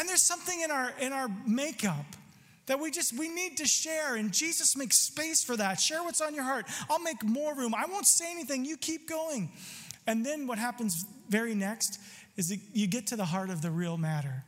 and 0.00 0.08
there's 0.08 0.22
something 0.22 0.62
in 0.62 0.70
our 0.70 0.92
in 0.98 1.12
our 1.12 1.28
makeup 1.46 2.06
that 2.66 2.80
we 2.80 2.90
just 2.90 3.12
we 3.18 3.28
need 3.28 3.58
to 3.58 3.66
share 3.66 4.16
and 4.16 4.32
Jesus 4.32 4.74
makes 4.74 4.96
space 4.96 5.44
for 5.44 5.56
that. 5.58 5.78
Share 5.78 6.02
what's 6.02 6.22
on 6.22 6.34
your 6.34 6.44
heart. 6.44 6.64
I'll 6.88 7.00
make 7.00 7.22
more 7.22 7.54
room. 7.54 7.74
I 7.74 7.84
won't 7.84 8.06
say 8.06 8.30
anything. 8.30 8.64
You 8.64 8.78
keep 8.78 9.06
going. 9.06 9.50
And 10.06 10.24
then 10.24 10.46
what 10.46 10.58
happens 10.58 11.04
very 11.28 11.54
next 11.54 12.00
is 12.38 12.48
that 12.48 12.60
you 12.72 12.86
get 12.86 13.08
to 13.08 13.16
the 13.16 13.26
heart 13.26 13.50
of 13.50 13.60
the 13.60 13.70
real 13.70 13.98
matter. 13.98 14.42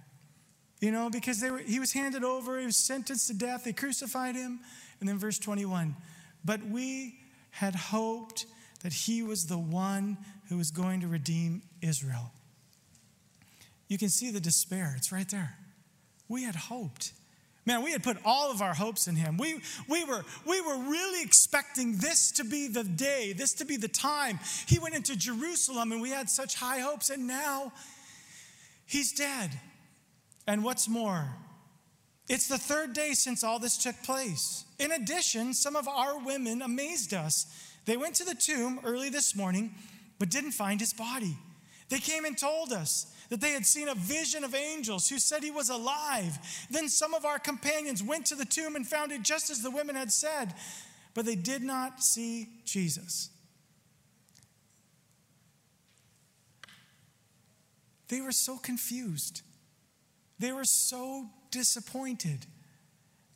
You 0.81 0.91
know, 0.91 1.11
because 1.11 1.39
they 1.39 1.51
were, 1.51 1.59
he 1.59 1.79
was 1.79 1.93
handed 1.93 2.25
over, 2.25 2.59
he 2.59 2.67
was 2.67 2.79
sentenced 2.79 3.29
to 3.29 3.35
death, 3.35 3.65
they 3.65 3.73
crucified 3.75 4.35
him. 4.35 4.61
And 5.01 5.09
then 5.09 5.19
verse 5.19 5.39
21 5.39 5.95
But 6.45 6.65
we 6.65 7.19
had 7.51 7.75
hoped 7.75 8.47
that 8.83 8.93
he 8.93 9.23
was 9.23 9.47
the 9.47 9.59
one 9.59 10.17
who 10.49 10.57
was 10.57 10.71
going 10.71 11.01
to 11.03 11.09
redeem 11.09 11.63
Israel. 11.83 12.33
You 13.93 13.99
can 13.99 14.09
see 14.09 14.31
the 14.31 14.41
despair, 14.41 14.95
it's 14.97 15.13
right 15.13 15.29
there. 15.29 15.55
We 16.27 16.45
had 16.45 16.55
hoped. 16.55 17.13
Man, 17.67 17.83
we 17.83 17.93
had 17.93 18.03
put 18.03 18.17
all 18.25 18.51
of 18.51 18.63
our 18.63 18.73
hopes 18.73 19.07
in 19.07 19.17
him. 19.17 19.37
We, 19.37 19.61
we, 19.87 20.03
were, 20.05 20.25
we 20.47 20.63
were 20.63 20.79
really 20.79 21.23
expecting 21.23 21.99
this 21.99 22.33
to 22.33 22.45
be 22.45 22.69
the 22.69 22.85
day, 22.85 23.35
this 23.35 23.53
to 23.53 23.67
be 23.67 23.77
the 23.77 23.89
time. 23.89 24.41
He 24.67 24.79
went 24.79 24.95
into 24.95 25.15
Jerusalem 25.15 25.93
and 25.93 26.01
we 26.01 26.09
had 26.09 26.31
such 26.31 26.55
high 26.55 26.79
hopes, 26.79 27.11
and 27.11 27.27
now 27.27 27.75
he's 28.87 29.13
dead. 29.13 29.51
And 30.47 30.65
what's 30.65 30.89
more, 30.89 31.29
it's 32.31 32.49
the 32.49 32.57
third 32.57 32.95
day 32.95 33.13
since 33.13 33.45
all 33.45 33.59
this 33.59 33.77
took 33.77 34.03
place. 34.05 34.65
In 34.79 34.91
addition, 34.91 35.53
some 35.53 35.77
of 35.77 35.87
our 35.87 36.19
women 36.19 36.63
amazed 36.63 37.13
us. 37.13 37.45
They 37.85 37.99
went 37.99 38.15
to 38.15 38.25
the 38.25 38.35
tomb 38.35 38.81
early 38.85 39.11
this 39.11 39.37
morning, 39.37 39.75
but 40.19 40.31
didn't 40.31 40.53
find 40.53 40.81
his 40.81 40.95
body. 40.95 41.37
They 41.91 41.99
came 41.99 42.25
and 42.25 42.39
told 42.39 42.73
us 42.73 43.12
that 43.33 43.41
they 43.41 43.53
had 43.53 43.65
seen 43.65 43.89
a 43.89 43.95
vision 43.95 44.45
of 44.45 44.55
angels 44.55 45.09
who 45.09 45.19
said 45.19 45.43
he 45.43 45.51
was 45.51 45.71
alive. 45.71 46.39
Then 46.71 46.91
some 46.91 47.15
of 47.15 47.25
our 47.25 47.39
companions 47.39 48.03
went 48.03 48.27
to 48.27 48.35
the 48.35 48.45
tomb 48.45 48.77
and 48.77 48.87
found 48.87 49.11
it 49.11 49.23
just 49.23 49.49
as 49.49 49.63
the 49.63 49.71
women 49.71 49.97
had 49.97 50.13
said, 50.13 50.53
but 51.15 51.25
they 51.25 51.35
did 51.35 51.63
not 51.63 52.03
see 52.03 52.51
Jesus. 52.67 53.31
They 58.09 58.21
were 58.21 58.33
so 58.33 58.59
confused. 58.59 59.41
They 60.39 60.53
were 60.53 60.67
so 60.67 61.31
disappointed. 61.51 62.45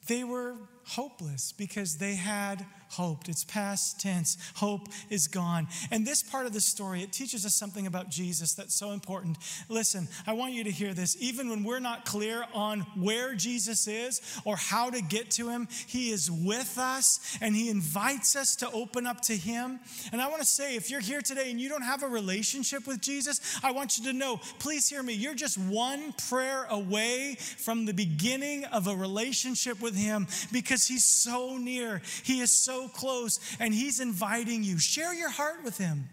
They 0.08 0.24
were 0.24 0.56
hopeless 0.88 1.52
because 1.52 1.96
they 1.96 2.16
had 2.16 2.66
hoped. 2.88 3.28
It's 3.28 3.44
past 3.44 4.00
tense. 4.00 4.36
Hope 4.56 4.88
is 5.10 5.28
gone. 5.28 5.68
And 5.90 6.06
this 6.06 6.22
part 6.22 6.46
of 6.46 6.52
the 6.52 6.60
story, 6.60 7.02
it 7.02 7.12
teaches 7.12 7.44
us 7.44 7.54
something 7.54 7.86
about 7.86 8.10
Jesus 8.10 8.54
that's 8.54 8.74
so 8.74 8.92
important. 8.92 9.38
Listen, 9.68 10.08
I 10.26 10.32
want 10.32 10.52
you 10.54 10.64
to 10.64 10.70
hear 10.70 10.94
this. 10.94 11.16
Even 11.20 11.48
when 11.48 11.64
we're 11.64 11.80
not 11.80 12.04
clear 12.04 12.44
on 12.54 12.80
where 12.96 13.34
Jesus 13.34 13.86
is 13.88 14.20
or 14.44 14.56
how 14.56 14.90
to 14.90 15.00
get 15.02 15.30
to 15.32 15.48
him, 15.48 15.68
he 15.86 16.10
is 16.10 16.30
with 16.30 16.78
us 16.78 17.38
and 17.40 17.54
he 17.54 17.70
invites 17.70 18.36
us 18.36 18.56
to 18.56 18.70
open 18.70 19.06
up 19.06 19.20
to 19.22 19.36
him. 19.36 19.80
And 20.12 20.20
I 20.20 20.28
want 20.28 20.40
to 20.40 20.46
say, 20.46 20.76
if 20.76 20.90
you're 20.90 21.00
here 21.00 21.20
today 21.20 21.50
and 21.50 21.60
you 21.60 21.68
don't 21.68 21.82
have 21.82 22.02
a 22.02 22.08
relationship 22.08 22.86
with 22.86 23.00
Jesus, 23.00 23.40
I 23.62 23.72
want 23.72 23.98
you 23.98 24.04
to 24.04 24.12
know, 24.12 24.40
please 24.58 24.88
hear 24.88 25.02
me. 25.02 25.12
You're 25.12 25.34
just 25.34 25.58
one 25.58 26.14
prayer 26.28 26.66
away 26.70 27.36
from 27.58 27.84
the 27.84 27.94
beginning 27.94 28.64
of 28.66 28.86
a 28.86 28.94
relationship 28.94 29.80
with 29.80 29.96
him 29.96 30.26
because 30.52 30.86
he's 30.86 31.04
so 31.04 31.56
near. 31.56 32.02
He 32.22 32.40
is 32.40 32.50
close 32.88 33.40
and 33.60 33.74
He's 33.74 34.00
inviting 34.00 34.62
you. 34.62 34.78
Share 34.78 35.14
your 35.14 35.30
heart 35.30 35.64
with 35.64 35.78
Him. 35.78 36.08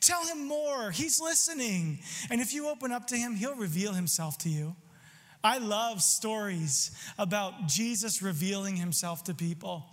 Tell 0.00 0.24
Him 0.26 0.46
more. 0.46 0.90
He's 0.90 1.20
listening. 1.20 1.98
And 2.30 2.40
if 2.40 2.54
you 2.54 2.68
open 2.68 2.92
up 2.92 3.06
to 3.08 3.16
Him, 3.16 3.34
He'll 3.34 3.56
reveal 3.56 3.92
Himself 3.92 4.38
to 4.38 4.48
you. 4.48 4.76
I 5.42 5.58
love 5.58 6.02
stories 6.02 6.90
about 7.18 7.68
Jesus 7.68 8.22
revealing 8.22 8.76
Himself 8.76 9.24
to 9.24 9.34
people. 9.34 9.84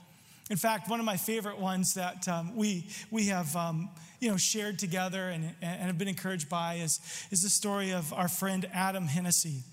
In 0.49 0.57
fact, 0.57 0.89
one 0.89 0.99
of 0.99 1.05
my 1.05 1.17
favorite 1.17 1.57
ones 1.57 1.93
that 1.93 2.27
um, 2.27 2.55
we, 2.55 2.87
we 3.11 3.27
have 3.27 3.55
um, 3.55 3.89
you 4.19 4.29
know, 4.29 4.37
shared 4.37 4.77
together 4.77 5.29
and, 5.29 5.53
and 5.61 5.81
have 5.81 5.97
been 5.97 6.07
encouraged 6.07 6.49
by 6.49 6.75
is, 6.75 6.99
is 7.31 7.43
the 7.43 7.49
story 7.49 7.91
of 7.91 8.11
our 8.13 8.27
friend 8.27 8.69
Adam 8.73 9.05
Hennessy. 9.05 9.63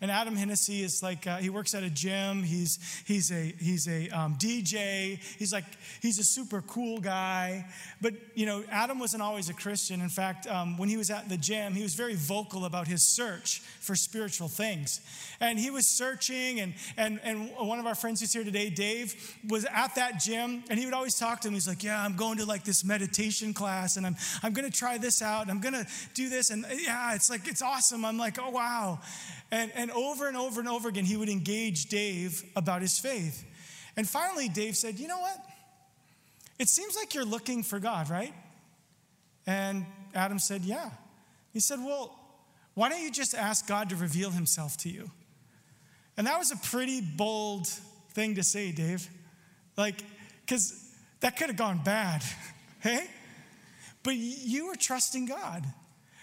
And 0.00 0.12
Adam 0.12 0.36
Hennessy 0.36 0.82
is 0.84 1.02
like 1.02 1.26
uh, 1.26 1.38
he 1.38 1.50
works 1.50 1.74
at 1.74 1.82
a 1.82 1.90
gym. 1.90 2.44
He's 2.44 2.78
he's 3.04 3.32
a 3.32 3.52
he's 3.58 3.88
a 3.88 4.08
um, 4.10 4.36
DJ. 4.36 5.18
He's 5.38 5.52
like 5.52 5.64
he's 6.00 6.20
a 6.20 6.24
super 6.24 6.62
cool 6.62 7.00
guy. 7.00 7.66
But 8.00 8.14
you 8.34 8.46
know, 8.46 8.62
Adam 8.70 9.00
wasn't 9.00 9.24
always 9.24 9.48
a 9.48 9.54
Christian. 9.54 10.00
In 10.00 10.08
fact, 10.08 10.46
um, 10.46 10.78
when 10.78 10.88
he 10.88 10.96
was 10.96 11.10
at 11.10 11.28
the 11.28 11.36
gym, 11.36 11.72
he 11.72 11.82
was 11.82 11.94
very 11.94 12.14
vocal 12.14 12.64
about 12.64 12.86
his 12.86 13.02
search 13.02 13.58
for 13.80 13.96
spiritual 13.96 14.46
things. 14.46 15.00
And 15.40 15.58
he 15.58 15.70
was 15.70 15.88
searching. 15.88 16.60
And 16.60 16.74
and 16.96 17.20
and 17.24 17.50
one 17.56 17.80
of 17.80 17.86
our 17.86 17.96
friends 17.96 18.20
who's 18.20 18.32
here 18.32 18.44
today, 18.44 18.70
Dave, 18.70 19.36
was 19.48 19.64
at 19.64 19.96
that 19.96 20.20
gym, 20.20 20.62
and 20.70 20.78
he 20.78 20.84
would 20.84 20.94
always 20.94 21.18
talk 21.18 21.40
to 21.40 21.48
him. 21.48 21.54
He's 21.54 21.66
like, 21.66 21.82
"Yeah, 21.82 22.00
I'm 22.00 22.14
going 22.14 22.38
to 22.38 22.46
like 22.46 22.62
this 22.62 22.84
meditation 22.84 23.52
class, 23.52 23.96
and 23.96 24.06
I'm 24.06 24.16
I'm 24.44 24.52
going 24.52 24.70
to 24.70 24.76
try 24.76 24.96
this 24.96 25.22
out, 25.22 25.42
and 25.42 25.50
I'm 25.50 25.60
going 25.60 25.74
to 25.74 25.86
do 26.14 26.28
this, 26.28 26.50
and 26.50 26.64
yeah, 26.72 27.16
it's 27.16 27.28
like 27.28 27.48
it's 27.48 27.62
awesome." 27.62 28.04
I'm 28.04 28.16
like, 28.16 28.38
"Oh 28.38 28.50
wow." 28.50 29.00
And, 29.50 29.72
and 29.74 29.87
over 29.90 30.28
and 30.28 30.36
over 30.36 30.60
and 30.60 30.68
over 30.68 30.88
again, 30.88 31.04
he 31.04 31.16
would 31.16 31.28
engage 31.28 31.86
Dave 31.86 32.42
about 32.56 32.82
his 32.82 32.98
faith. 32.98 33.44
And 33.96 34.08
finally, 34.08 34.48
Dave 34.48 34.76
said, 34.76 34.98
You 34.98 35.08
know 35.08 35.18
what? 35.18 35.36
It 36.58 36.68
seems 36.68 36.96
like 36.96 37.14
you're 37.14 37.24
looking 37.24 37.62
for 37.62 37.78
God, 37.78 38.10
right? 38.10 38.34
And 39.46 39.86
Adam 40.14 40.38
said, 40.38 40.62
Yeah. 40.62 40.90
He 41.52 41.60
said, 41.60 41.78
Well, 41.80 42.16
why 42.74 42.88
don't 42.88 43.02
you 43.02 43.10
just 43.10 43.34
ask 43.34 43.66
God 43.66 43.90
to 43.90 43.96
reveal 43.96 44.30
himself 44.30 44.76
to 44.78 44.88
you? 44.88 45.10
And 46.16 46.26
that 46.26 46.38
was 46.38 46.50
a 46.50 46.56
pretty 46.56 47.00
bold 47.00 47.66
thing 48.12 48.36
to 48.36 48.42
say, 48.42 48.72
Dave. 48.72 49.08
Like, 49.76 50.02
because 50.40 50.84
that 51.20 51.36
could 51.36 51.48
have 51.48 51.56
gone 51.56 51.80
bad, 51.84 52.22
hey? 52.80 53.06
But 54.02 54.14
you 54.16 54.68
were 54.68 54.76
trusting 54.76 55.26
God. 55.26 55.64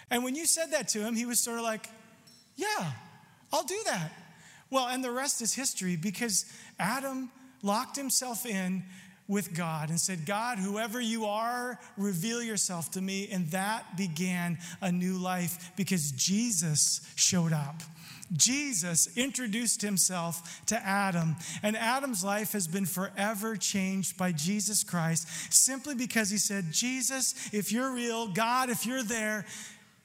And 0.10 0.24
when 0.24 0.36
you 0.36 0.46
said 0.46 0.72
that 0.72 0.88
to 0.90 1.00
him, 1.00 1.16
he 1.16 1.26
was 1.26 1.40
sort 1.40 1.58
of 1.58 1.64
like, 1.64 1.90
Yeah, 2.56 2.92
I'll 3.52 3.64
do 3.64 3.80
that. 3.86 4.12
Well, 4.70 4.88
and 4.88 5.04
the 5.04 5.12
rest 5.12 5.42
is 5.42 5.54
history 5.54 5.96
because 5.96 6.46
Adam 6.80 7.32
locked 7.62 7.96
himself 7.96 8.46
in 8.46 8.84
with 9.28 9.56
God 9.56 9.90
and 9.90 10.00
said, 10.00 10.26
God, 10.26 10.60
whoever 10.60 11.02
you 11.02 11.26
are, 11.26 11.80
reveal 11.98 12.44
yourself 12.44 12.92
to 12.92 13.02
me. 13.02 13.28
And 13.32 13.50
that 13.52 13.98
began 13.98 14.60
a 14.82 14.92
new 14.92 15.18
life 15.18 15.72
because 15.76 16.12
Jesus 16.12 17.02
showed 17.16 17.54
up. 17.54 17.82
Jesus 18.34 19.16
introduced 19.16 19.82
himself 19.82 20.66
to 20.66 20.84
Adam, 20.84 21.36
and 21.62 21.78
Adam's 21.78 22.24
life 22.24 22.54
has 22.54 22.68
been 22.68 22.88
forever 22.88 23.56
changed 23.56 24.18
by 24.18 24.32
Jesus 24.32 24.84
Christ 24.84 25.54
simply 25.54 25.94
because 25.94 26.32
he 26.32 26.38
said, 26.38 26.72
Jesus, 26.72 27.36
if 27.54 27.72
you're 27.72 27.94
real, 27.94 28.28
God, 28.28 28.72
if 28.72 28.86
you're 28.86 29.04
there, 29.04 29.46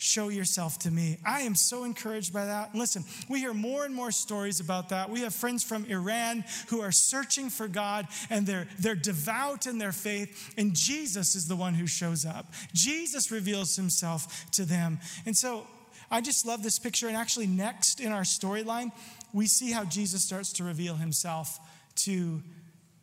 show 0.02 0.30
yourself 0.30 0.78
to 0.78 0.90
me. 0.90 1.19
I 1.26 1.42
am 1.42 1.54
so 1.54 1.85
encouraged 1.85 2.33
by 2.33 2.47
that. 2.47 2.75
Listen, 2.75 3.04
we 3.28 3.38
hear 3.38 3.52
more 3.52 3.85
and 3.85 3.95
more 3.95 4.11
stories 4.11 4.59
about 4.59 4.88
that. 4.88 5.11
We 5.11 5.21
have 5.21 5.35
friends 5.35 5.62
from 5.62 5.85
Iran 5.85 6.42
who 6.69 6.80
are 6.80 6.90
searching 6.90 7.50
for 7.50 7.69
God 7.69 8.09
and 8.30 8.47
they're, 8.47 8.66
they're 8.78 8.95
devout 8.95 9.66
in 9.66 9.76
their 9.76 9.92
faith, 9.92 10.54
and 10.57 10.75
Jesus 10.75 11.35
is 11.35 11.49
the 11.49 11.57
one 11.57 11.75
who 11.75 11.87
shows 11.87 12.25
up. 12.25 12.50
Jesus 12.73 13.30
reveals 13.30 13.76
himself 13.76 14.50
to 14.52 14.64
them. 14.64 15.00
And 15.26 15.37
so 15.37 15.66
I 16.11 16.23
just 16.23 16.47
love 16.47 16.62
this 16.62 16.78
picture. 16.78 17.07
And 17.07 17.16
actually, 17.16 17.47
next 17.47 18.00
in 18.00 18.11
our 18.11 18.23
storyline, 18.23 18.92
we 19.35 19.47
see 19.47 19.71
how 19.71 19.85
Jesus 19.85 20.25
starts 20.25 20.50
to 20.54 20.64
reveal 20.64 20.95
himself 20.95 21.61
to 21.97 22.42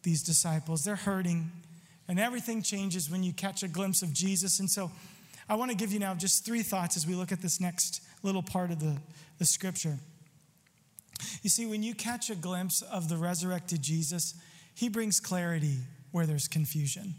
these 0.02 0.24
disciples. 0.24 0.84
They're 0.84 0.96
hurting, 0.96 1.52
and 2.08 2.20
everything 2.20 2.64
changes 2.64 3.08
when 3.08 3.22
you 3.22 3.34
catch 3.34 3.62
a 3.62 3.68
glimpse 3.68 4.02
of 4.02 4.14
Jesus. 4.14 4.60
And 4.60 4.70
so, 4.70 4.92
I 5.50 5.56
want 5.56 5.72
to 5.72 5.78
give 5.78 5.94
you 5.94 6.00
now 6.00 6.14
just 6.14 6.46
three 6.46 6.64
thoughts 6.64 6.98
as 6.98 7.08
we 7.08 7.16
look 7.16 7.32
at 7.32 7.42
this 7.42 7.62
next 7.62 8.02
little 8.24 8.44
part 8.44 8.72
of 8.72 8.80
the, 8.80 8.98
the 9.40 9.46
scripture. 9.46 9.98
You 11.42 11.50
see, 11.50 11.66
when 11.66 11.84
you 11.84 11.96
catch 11.96 12.30
a 12.30 12.36
glimpse 12.36 12.82
of 12.82 13.10
the 13.10 13.18
resurrected 13.18 13.82
Jesus, 13.82 14.36
he 14.76 14.90
brings 14.90 15.20
clarity 15.20 15.78
where 16.12 16.26
there's 16.26 16.48
confusion. 16.48 17.16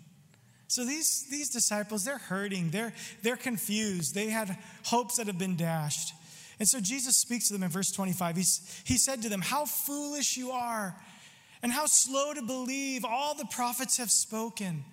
So 0.68 0.84
these, 0.84 1.26
these 1.30 1.48
disciples, 1.48 2.04
they're 2.04 2.18
hurting, 2.18 2.70
they're, 2.70 2.92
they're 3.22 3.36
confused, 3.36 4.14
they 4.14 4.28
had 4.28 4.56
hopes 4.84 5.16
that 5.16 5.26
have 5.26 5.38
been 5.38 5.56
dashed. 5.56 6.12
And 6.58 6.68
so 6.68 6.80
Jesus 6.80 7.16
speaks 7.16 7.48
to 7.48 7.54
them 7.54 7.62
in 7.62 7.70
verse 7.70 7.90
25. 7.90 8.36
He's, 8.36 8.82
he 8.84 8.98
said 8.98 9.22
to 9.22 9.28
them, 9.28 9.40
How 9.40 9.64
foolish 9.64 10.36
you 10.36 10.50
are, 10.50 10.94
and 11.62 11.72
how 11.72 11.86
slow 11.86 12.34
to 12.34 12.42
believe 12.42 13.04
all 13.04 13.34
the 13.34 13.46
prophets 13.46 13.96
have 13.96 14.10
spoken. 14.10 14.84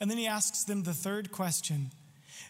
And 0.00 0.10
then 0.10 0.18
he 0.18 0.26
asks 0.26 0.64
them 0.64 0.82
the 0.82 0.94
third 0.94 1.30
question 1.30 1.90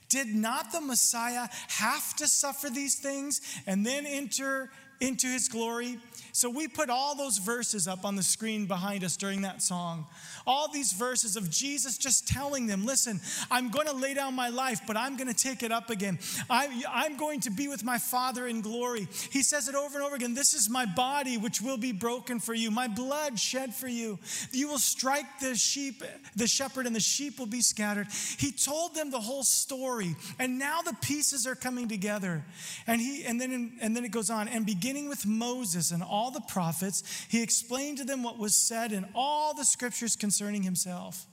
did 0.09 0.29
not 0.29 0.73
the 0.73 0.81
Messiah 0.81 1.49
have 1.69 2.15
to 2.17 2.27
suffer 2.29 2.71
these 2.71 2.97
things 2.97 3.41
and 3.67 3.85
then 3.85 4.07
enter 4.07 4.71
into 5.01 5.27
his 5.27 5.49
glory? 5.49 5.99
So 6.33 6.49
we 6.49 6.69
put 6.69 6.91
all 6.91 7.17
those 7.17 7.39
verses 7.39 7.89
up 7.89 8.05
on 8.05 8.17
the 8.17 8.23
screen 8.23 8.67
behind 8.67 9.05
us 9.05 9.17
during 9.17 9.43
that 9.43 9.63
song. 9.63 10.07
All 10.47 10.71
these 10.73 10.93
verses 10.93 11.37
of 11.37 11.51
Jesus 11.51 11.99
just 11.99 12.29
telling 12.29 12.67
them, 12.67 12.87
listen, 12.87 13.21
I'm 13.51 13.71
going 13.71 13.87
to 13.87 13.93
lay 13.93 14.15
down 14.15 14.35
my 14.35 14.49
life, 14.49 14.81
but 14.87 14.97
I'm 14.97 15.17
going 15.17 15.29
to 15.29 15.35
take 15.35 15.63
it 15.63 15.73
up 15.73 15.91
again. 15.91 16.19
I, 16.49 16.83
I'm 16.89 17.17
going 17.17 17.41
to 17.41 17.51
be 17.51 17.69
with 17.69 17.85
my 17.85 17.99
Father 17.99 18.47
in 18.47 18.61
glory. 18.61 19.09
He 19.31 19.43
says 19.43 19.69
it 19.69 19.75
over 19.75 19.99
and 19.99 20.07
over 20.07 20.17
again 20.17 20.35
This 20.35 20.55
is 20.55 20.71
my 20.71 20.87
body, 20.87 21.37
which 21.37 21.61
will 21.61 21.77
be 21.77 21.93
broken 21.93 22.41
for 22.41 22.55
you, 22.55 22.71
my 22.71 22.89
blood 22.89 23.39
shed 23.39 23.75
for 23.75 23.89
you. 23.89 24.19
You 24.53 24.69
will 24.69 24.79
strike 24.79 25.41
the 25.41 25.55
sheep, 25.55 26.03
the 26.37 26.47
shepherd, 26.47 26.87
and 26.87 26.95
the 26.95 27.01
sheep 27.01 27.39
will 27.39 27.47
be 27.47 27.61
scattered. 27.61 28.09
He 28.39 28.53
told 28.53 28.95
them 28.95 29.11
the 29.11 29.21
whole 29.21 29.43
story, 29.43 30.15
and 30.39 30.59
now 30.59 30.83
the 30.83 30.95
pieces 31.01 31.47
are 31.47 31.55
coming 31.55 31.89
together. 31.89 32.45
And, 32.87 33.01
he, 33.01 33.25
and, 33.25 33.41
then, 33.41 33.79
and 33.81 33.97
then 33.97 34.05
it 34.05 34.11
goes 34.11 34.31
on, 34.31 34.49
and 34.49 34.65
beginning 34.91 35.09
with 35.09 35.25
Moses 35.25 35.93
and 35.93 36.03
all 36.03 36.33
the 36.33 36.41
prophets, 36.41 37.05
he 37.29 37.45
explained 37.45 37.99
to 37.99 38.05
them 38.05 38.25
what 38.25 38.39
was 38.39 38.57
said 38.57 38.91
in 38.91 39.07
all 39.15 39.55
the 39.55 39.65
scriptures 39.65 40.17
concerning 40.17 40.65
himself. 40.65 41.27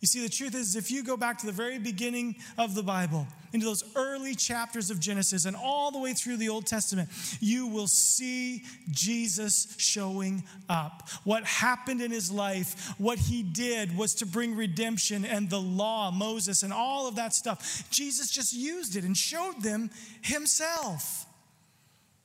You 0.00 0.08
see, 0.08 0.20
the 0.20 0.28
truth 0.28 0.54
is, 0.54 0.76
if 0.76 0.90
you 0.90 1.02
go 1.02 1.16
back 1.16 1.38
to 1.38 1.46
the 1.46 1.52
very 1.52 1.78
beginning 1.78 2.36
of 2.58 2.74
the 2.74 2.82
Bible, 2.82 3.26
into 3.54 3.64
those 3.64 3.82
early 3.96 4.34
chapters 4.34 4.90
of 4.90 5.00
Genesis 5.00 5.46
and 5.46 5.56
all 5.56 5.90
the 5.90 5.98
way 5.98 6.12
through 6.12 6.36
the 6.36 6.50
Old 6.50 6.66
Testament, 6.66 7.08
you 7.40 7.66
will 7.66 7.86
see 7.86 8.64
Jesus 8.90 9.74
showing 9.78 10.42
up. 10.68 11.08
What 11.24 11.44
happened 11.44 12.02
in 12.02 12.10
his 12.10 12.30
life, 12.30 12.94
what 12.98 13.18
he 13.18 13.42
did 13.42 13.96
was 13.96 14.14
to 14.16 14.26
bring 14.26 14.54
redemption 14.54 15.24
and 15.24 15.48
the 15.48 15.60
law, 15.60 16.10
Moses, 16.10 16.62
and 16.62 16.74
all 16.74 17.08
of 17.08 17.16
that 17.16 17.32
stuff. 17.32 17.88
Jesus 17.90 18.30
just 18.30 18.52
used 18.52 18.96
it 18.96 19.04
and 19.04 19.16
showed 19.16 19.62
them 19.62 19.88
himself. 20.20 21.26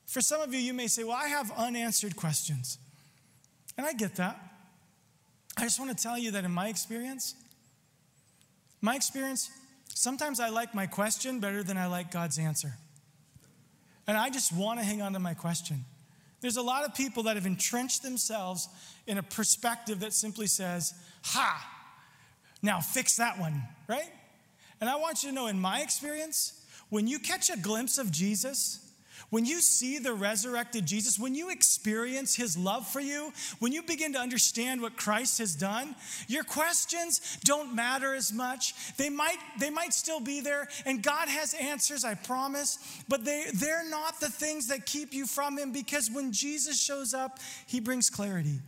For 0.08 0.22
some 0.22 0.40
of 0.40 0.54
you, 0.54 0.58
you 0.58 0.72
may 0.72 0.86
say, 0.86 1.04
Well, 1.04 1.16
I 1.16 1.28
have 1.28 1.52
unanswered 1.56 2.16
questions. 2.16 2.78
And 3.76 3.86
I 3.86 3.92
get 3.92 4.16
that. 4.16 4.40
I 5.56 5.62
just 5.62 5.78
want 5.78 5.96
to 5.96 6.02
tell 6.02 6.18
you 6.18 6.32
that 6.32 6.44
in 6.44 6.50
my 6.50 6.68
experience, 6.68 7.34
my 8.80 8.96
experience, 8.96 9.50
sometimes 9.94 10.40
I 10.40 10.48
like 10.48 10.74
my 10.74 10.86
question 10.86 11.40
better 11.40 11.62
than 11.62 11.76
I 11.76 11.86
like 11.86 12.10
God's 12.10 12.38
answer. 12.38 12.72
And 14.06 14.16
I 14.16 14.30
just 14.30 14.50
want 14.52 14.80
to 14.80 14.84
hang 14.84 15.02
on 15.02 15.12
to 15.12 15.18
my 15.18 15.34
question. 15.34 15.84
There's 16.40 16.56
a 16.56 16.62
lot 16.62 16.84
of 16.84 16.94
people 16.94 17.24
that 17.24 17.36
have 17.36 17.46
entrenched 17.46 18.02
themselves 18.02 18.68
in 19.06 19.18
a 19.18 19.22
perspective 19.22 20.00
that 20.00 20.14
simply 20.14 20.46
says, 20.46 20.94
Ha, 21.24 21.70
now 22.62 22.80
fix 22.80 23.16
that 23.16 23.38
one, 23.38 23.62
right? 23.88 24.10
And 24.80 24.88
I 24.88 24.96
want 24.96 25.22
you 25.22 25.28
to 25.28 25.34
know, 25.34 25.48
in 25.48 25.60
my 25.60 25.80
experience, 25.80 26.64
when 26.88 27.06
you 27.06 27.18
catch 27.18 27.50
a 27.50 27.58
glimpse 27.58 27.98
of 27.98 28.10
Jesus, 28.10 28.87
when 29.30 29.44
you 29.44 29.60
see 29.60 29.98
the 29.98 30.14
resurrected 30.14 30.86
Jesus, 30.86 31.18
when 31.18 31.34
you 31.34 31.50
experience 31.50 32.34
his 32.34 32.56
love 32.56 32.88
for 32.88 33.00
you, 33.00 33.32
when 33.58 33.72
you 33.72 33.82
begin 33.82 34.14
to 34.14 34.18
understand 34.18 34.80
what 34.80 34.96
Christ 34.96 35.38
has 35.38 35.54
done, 35.54 35.94
your 36.28 36.44
questions 36.44 37.38
don't 37.44 37.74
matter 37.74 38.14
as 38.14 38.32
much. 38.32 38.74
They 38.96 39.10
might, 39.10 39.36
they 39.58 39.70
might 39.70 39.92
still 39.92 40.20
be 40.20 40.40
there, 40.40 40.68
and 40.86 41.02
God 41.02 41.28
has 41.28 41.54
answers, 41.54 42.04
I 42.04 42.14
promise, 42.14 42.78
but 43.08 43.24
they, 43.24 43.44
they're 43.54 43.88
not 43.88 44.18
the 44.18 44.30
things 44.30 44.68
that 44.68 44.86
keep 44.86 45.12
you 45.12 45.26
from 45.26 45.58
him 45.58 45.72
because 45.72 46.10
when 46.10 46.32
Jesus 46.32 46.80
shows 46.82 47.12
up, 47.12 47.38
he 47.66 47.80
brings 47.80 48.08
clarity. 48.08 48.60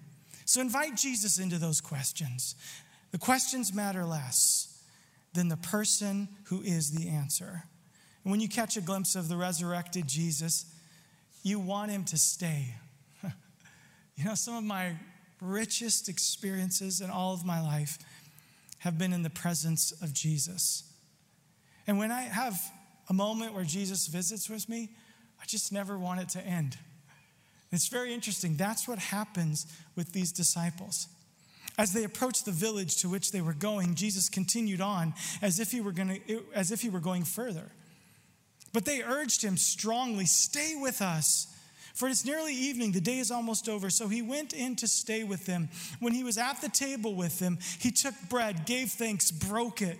So 0.44 0.60
invite 0.60 0.96
Jesus 0.96 1.38
into 1.38 1.56
those 1.58 1.80
questions. 1.80 2.54
The 3.12 3.18
questions 3.18 3.72
matter 3.72 4.04
less 4.04 4.82
than 5.32 5.48
the 5.48 5.56
person 5.56 6.28
who 6.44 6.60
is 6.60 6.90
the 6.90 7.08
answer. 7.08 7.64
And 8.24 8.30
when 8.30 8.40
you 8.40 8.48
catch 8.48 8.76
a 8.76 8.80
glimpse 8.80 9.16
of 9.16 9.28
the 9.28 9.36
resurrected 9.36 10.06
Jesus, 10.06 10.66
you 11.42 11.58
want 11.58 11.90
him 11.90 12.04
to 12.04 12.18
stay. 12.18 12.74
you 14.16 14.24
know, 14.24 14.34
some 14.34 14.56
of 14.56 14.64
my 14.64 14.96
richest 15.40 16.08
experiences 16.08 17.00
in 17.00 17.10
all 17.10 17.32
of 17.32 17.44
my 17.44 17.60
life 17.60 17.98
have 18.78 18.98
been 18.98 19.12
in 19.12 19.22
the 19.22 19.30
presence 19.30 19.92
of 20.02 20.12
Jesus. 20.12 20.84
And 21.86 21.98
when 21.98 22.10
I 22.10 22.22
have 22.22 22.60
a 23.08 23.14
moment 23.14 23.54
where 23.54 23.64
Jesus 23.64 24.06
visits 24.06 24.48
with 24.48 24.68
me, 24.68 24.90
I 25.40 25.44
just 25.46 25.72
never 25.72 25.98
want 25.98 26.20
it 26.20 26.28
to 26.30 26.46
end. 26.46 26.76
It's 27.72 27.88
very 27.88 28.12
interesting. 28.12 28.56
That's 28.56 28.86
what 28.86 28.98
happens 28.98 29.66
with 29.96 30.12
these 30.12 30.32
disciples. 30.32 31.08
As 31.78 31.92
they 31.92 32.04
approached 32.04 32.44
the 32.44 32.52
village 32.52 32.96
to 32.98 33.08
which 33.08 33.32
they 33.32 33.40
were 33.40 33.54
going, 33.54 33.94
Jesus 33.94 34.28
continued 34.28 34.80
on 34.80 35.14
as 35.40 35.60
if 35.60 35.70
he 35.72 35.80
were, 35.80 35.92
to, 35.92 36.42
as 36.54 36.72
if 36.72 36.82
he 36.82 36.90
were 36.90 37.00
going 37.00 37.24
further. 37.24 37.70
But 38.72 38.84
they 38.84 39.02
urged 39.02 39.42
him 39.42 39.56
strongly, 39.56 40.26
Stay 40.26 40.76
with 40.76 41.02
us. 41.02 41.46
For 41.94 42.08
it's 42.08 42.24
nearly 42.24 42.54
evening, 42.54 42.92
the 42.92 43.00
day 43.00 43.18
is 43.18 43.30
almost 43.30 43.68
over. 43.68 43.90
So 43.90 44.08
he 44.08 44.22
went 44.22 44.52
in 44.52 44.76
to 44.76 44.88
stay 44.88 45.22
with 45.24 45.46
them. 45.46 45.68
When 45.98 46.14
he 46.14 46.24
was 46.24 46.38
at 46.38 46.60
the 46.60 46.68
table 46.68 47.14
with 47.14 47.38
them, 47.38 47.58
he 47.78 47.90
took 47.90 48.14
bread, 48.28 48.64
gave 48.64 48.90
thanks, 48.90 49.30
broke 49.30 49.82
it, 49.82 49.98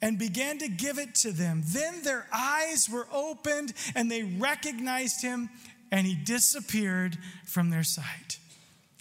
and 0.00 0.18
began 0.18 0.58
to 0.58 0.68
give 0.68 0.98
it 0.98 1.14
to 1.16 1.32
them. 1.32 1.62
Then 1.66 2.02
their 2.02 2.26
eyes 2.32 2.88
were 2.90 3.06
opened 3.12 3.74
and 3.94 4.10
they 4.10 4.22
recognized 4.22 5.22
him, 5.22 5.50
and 5.90 6.06
he 6.06 6.14
disappeared 6.14 7.18
from 7.44 7.70
their 7.70 7.82
sight. 7.82 8.38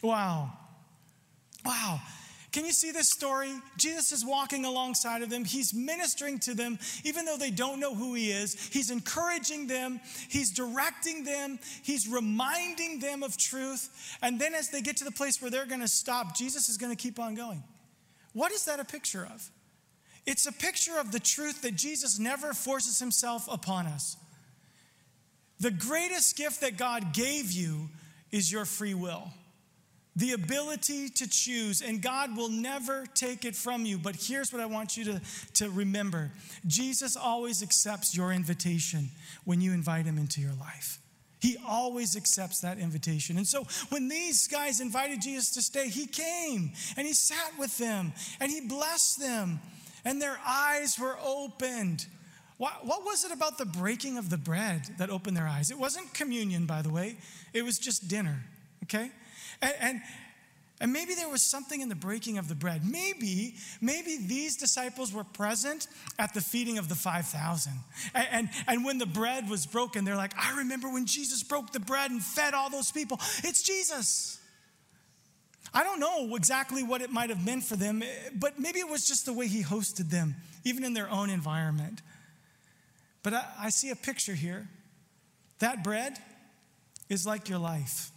Wow. 0.01 0.53
Wow. 1.65 2.01
Can 2.57 2.65
you 2.65 2.73
see 2.73 2.89
this 2.89 3.11
story? 3.11 3.53
Jesus 3.77 4.11
is 4.11 4.25
walking 4.25 4.65
alongside 4.65 5.21
of 5.21 5.29
them. 5.29 5.45
He's 5.45 5.75
ministering 5.75 6.39
to 6.39 6.55
them, 6.55 6.79
even 7.03 7.23
though 7.23 7.37
they 7.37 7.51
don't 7.51 7.79
know 7.79 7.93
who 7.93 8.15
he 8.15 8.31
is. 8.31 8.55
He's 8.73 8.89
encouraging 8.89 9.67
them, 9.67 9.99
he's 10.27 10.49
directing 10.49 11.23
them, 11.23 11.59
he's 11.83 12.07
reminding 12.07 12.99
them 12.99 13.21
of 13.21 13.37
truth. 13.37 14.17
And 14.23 14.41
then, 14.41 14.55
as 14.55 14.71
they 14.71 14.81
get 14.81 14.97
to 14.97 15.03
the 15.03 15.11
place 15.11 15.39
where 15.39 15.51
they're 15.51 15.67
going 15.67 15.81
to 15.81 15.87
stop, 15.87 16.35
Jesus 16.35 16.67
is 16.67 16.77
going 16.77 16.91
to 16.91 16.99
keep 16.99 17.19
on 17.19 17.35
going. 17.35 17.61
What 18.33 18.51
is 18.51 18.65
that 18.65 18.79
a 18.79 18.85
picture 18.85 19.29
of? 19.31 19.51
It's 20.25 20.47
a 20.47 20.51
picture 20.51 20.97
of 20.97 21.11
the 21.11 21.19
truth 21.19 21.61
that 21.61 21.75
Jesus 21.75 22.17
never 22.17 22.55
forces 22.55 22.97
himself 22.97 23.47
upon 23.51 23.85
us. 23.85 24.17
The 25.59 25.69
greatest 25.69 26.35
gift 26.35 26.61
that 26.61 26.75
God 26.75 27.13
gave 27.13 27.51
you 27.51 27.89
is 28.31 28.51
your 28.51 28.65
free 28.65 28.95
will 28.95 29.31
the 30.17 30.33
ability 30.33 31.09
to 31.09 31.29
choose, 31.29 31.81
and 31.81 32.01
God 32.01 32.35
will 32.35 32.49
never 32.49 33.05
take 33.13 33.45
it 33.45 33.55
from 33.55 33.85
you. 33.85 33.99
But 33.99 34.15
here's 34.15 34.51
what 34.51 34.59
I 34.61 34.65
want 34.65 34.97
you 34.97 35.03
to, 35.05 35.21
to 35.53 35.69
remember 35.69 36.31
Jesus 36.65 37.15
always 37.15 37.61
accepts 37.61 38.17
your 38.17 38.31
invitation 38.31 39.09
when 39.45 39.61
you 39.61 39.73
invite 39.73 40.05
him 40.05 40.17
into 40.17 40.41
your 40.41 40.55
life. 40.59 40.97
He 41.39 41.55
always 41.67 42.17
accepts 42.17 42.61
that 42.61 42.79
invitation. 42.79 43.37
And 43.37 43.45
so 43.45 43.67
when 43.89 44.07
these 44.07 44.47
guys 44.47 44.81
invited 44.81 45.21
Jesus 45.21 45.51
to 45.51 45.61
stay, 45.61 45.87
he 45.87 46.07
came 46.07 46.71
and 46.97 47.05
he 47.05 47.13
sat 47.13 47.51
with 47.59 47.77
them 47.77 48.11
and 48.41 48.51
he 48.51 48.61
blessed 48.61 49.19
them, 49.19 49.59
and 50.03 50.19
their 50.19 50.39
eyes 50.43 50.97
were 50.99 51.15
opened. 51.23 52.07
What, 52.57 52.83
what 52.83 53.05
was 53.05 53.23
it 53.23 53.31
about 53.31 53.59
the 53.59 53.67
breaking 53.67 54.17
of 54.17 54.31
the 54.31 54.37
bread 54.37 54.89
that 54.97 55.11
opened 55.11 55.37
their 55.37 55.47
eyes? 55.47 55.69
It 55.69 55.77
wasn't 55.77 56.11
communion, 56.15 56.65
by 56.65 56.81
the 56.81 56.89
way, 56.89 57.17
it 57.53 57.63
was 57.63 57.77
just 57.77 58.07
dinner, 58.07 58.41
okay? 58.85 59.11
And, 59.61 59.73
and, 59.79 60.01
and 60.79 60.93
maybe 60.93 61.15
there 61.15 61.29
was 61.29 61.41
something 61.41 61.81
in 61.81 61.89
the 61.89 61.95
breaking 61.95 62.37
of 62.37 62.47
the 62.47 62.55
bread. 62.55 62.81
Maybe, 62.85 63.55
maybe 63.81 64.17
these 64.17 64.55
disciples 64.57 65.11
were 65.11 65.23
present 65.23 65.87
at 66.19 66.33
the 66.33 66.41
feeding 66.41 66.77
of 66.77 66.87
the 66.87 66.95
5,000. 66.95 67.73
And, 68.13 68.27
and, 68.31 68.49
and, 68.67 68.85
when 68.85 68.99
the 68.99 69.07
bread 69.07 69.49
was 69.49 69.65
broken, 69.65 70.05
they're 70.05 70.15
like, 70.15 70.33
I 70.37 70.57
remember 70.57 70.87
when 70.89 71.07
Jesus 71.07 71.41
broke 71.41 71.71
the 71.71 71.79
bread 71.79 72.11
and 72.11 72.21
fed 72.21 72.53
all 72.53 72.69
those 72.69 72.91
people. 72.91 73.19
It's 73.43 73.63
Jesus. 73.63 74.39
I 75.73 75.83
don't 75.83 75.99
know 75.99 76.35
exactly 76.35 76.83
what 76.83 77.01
it 77.01 77.11
might 77.11 77.29
have 77.29 77.43
meant 77.43 77.63
for 77.63 77.75
them, 77.75 78.01
eh, 78.01 78.05
but 78.35 78.59
maybe 78.59 78.79
it 78.79 78.89
was 78.89 79.07
just 79.07 79.25
the 79.25 79.33
way 79.33 79.47
he 79.47 79.63
hosted 79.63 80.09
them, 80.09 80.35
even 80.63 80.83
in 80.83 80.93
their 80.93 81.09
own 81.09 81.29
environment. 81.29 82.01
But 83.23 83.33
I, 83.33 83.45
I 83.59 83.69
see 83.69 83.89
a 83.89 83.95
picture 83.95 84.33
here. 84.33 84.67
That 85.59 85.83
bread 85.83 86.19
is 87.09 87.25
like 87.25 87.49
your 87.49 87.59
life. 87.59 88.11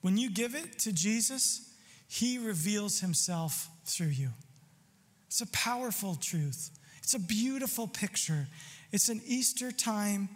When 0.00 0.16
you 0.16 0.30
give 0.30 0.54
it 0.54 0.78
to 0.80 0.92
Jesus, 0.92 1.72
he 2.08 2.38
reveals 2.38 3.00
himself 3.00 3.68
through 3.84 4.08
you. 4.08 4.30
It's 5.26 5.40
a 5.40 5.46
powerful 5.48 6.16
truth. 6.16 6.70
It's 6.98 7.14
a 7.14 7.18
beautiful 7.18 7.86
picture. 7.86 8.48
It's 8.92 9.08
an 9.08 9.20
Easter 9.26 9.70
time 9.70 10.28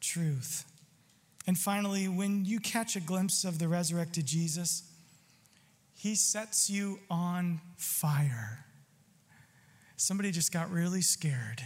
truth. 0.00 0.64
And 1.46 1.58
finally, 1.58 2.06
when 2.06 2.44
you 2.44 2.60
catch 2.60 2.94
a 2.94 3.00
glimpse 3.00 3.44
of 3.44 3.58
the 3.58 3.66
resurrected 3.66 4.26
Jesus, 4.26 4.84
he 5.96 6.14
sets 6.14 6.70
you 6.70 6.98
on 7.10 7.60
fire. 7.76 8.64
Somebody 9.96 10.30
just 10.30 10.52
got 10.52 10.70
really 10.70 11.02
scared. 11.02 11.62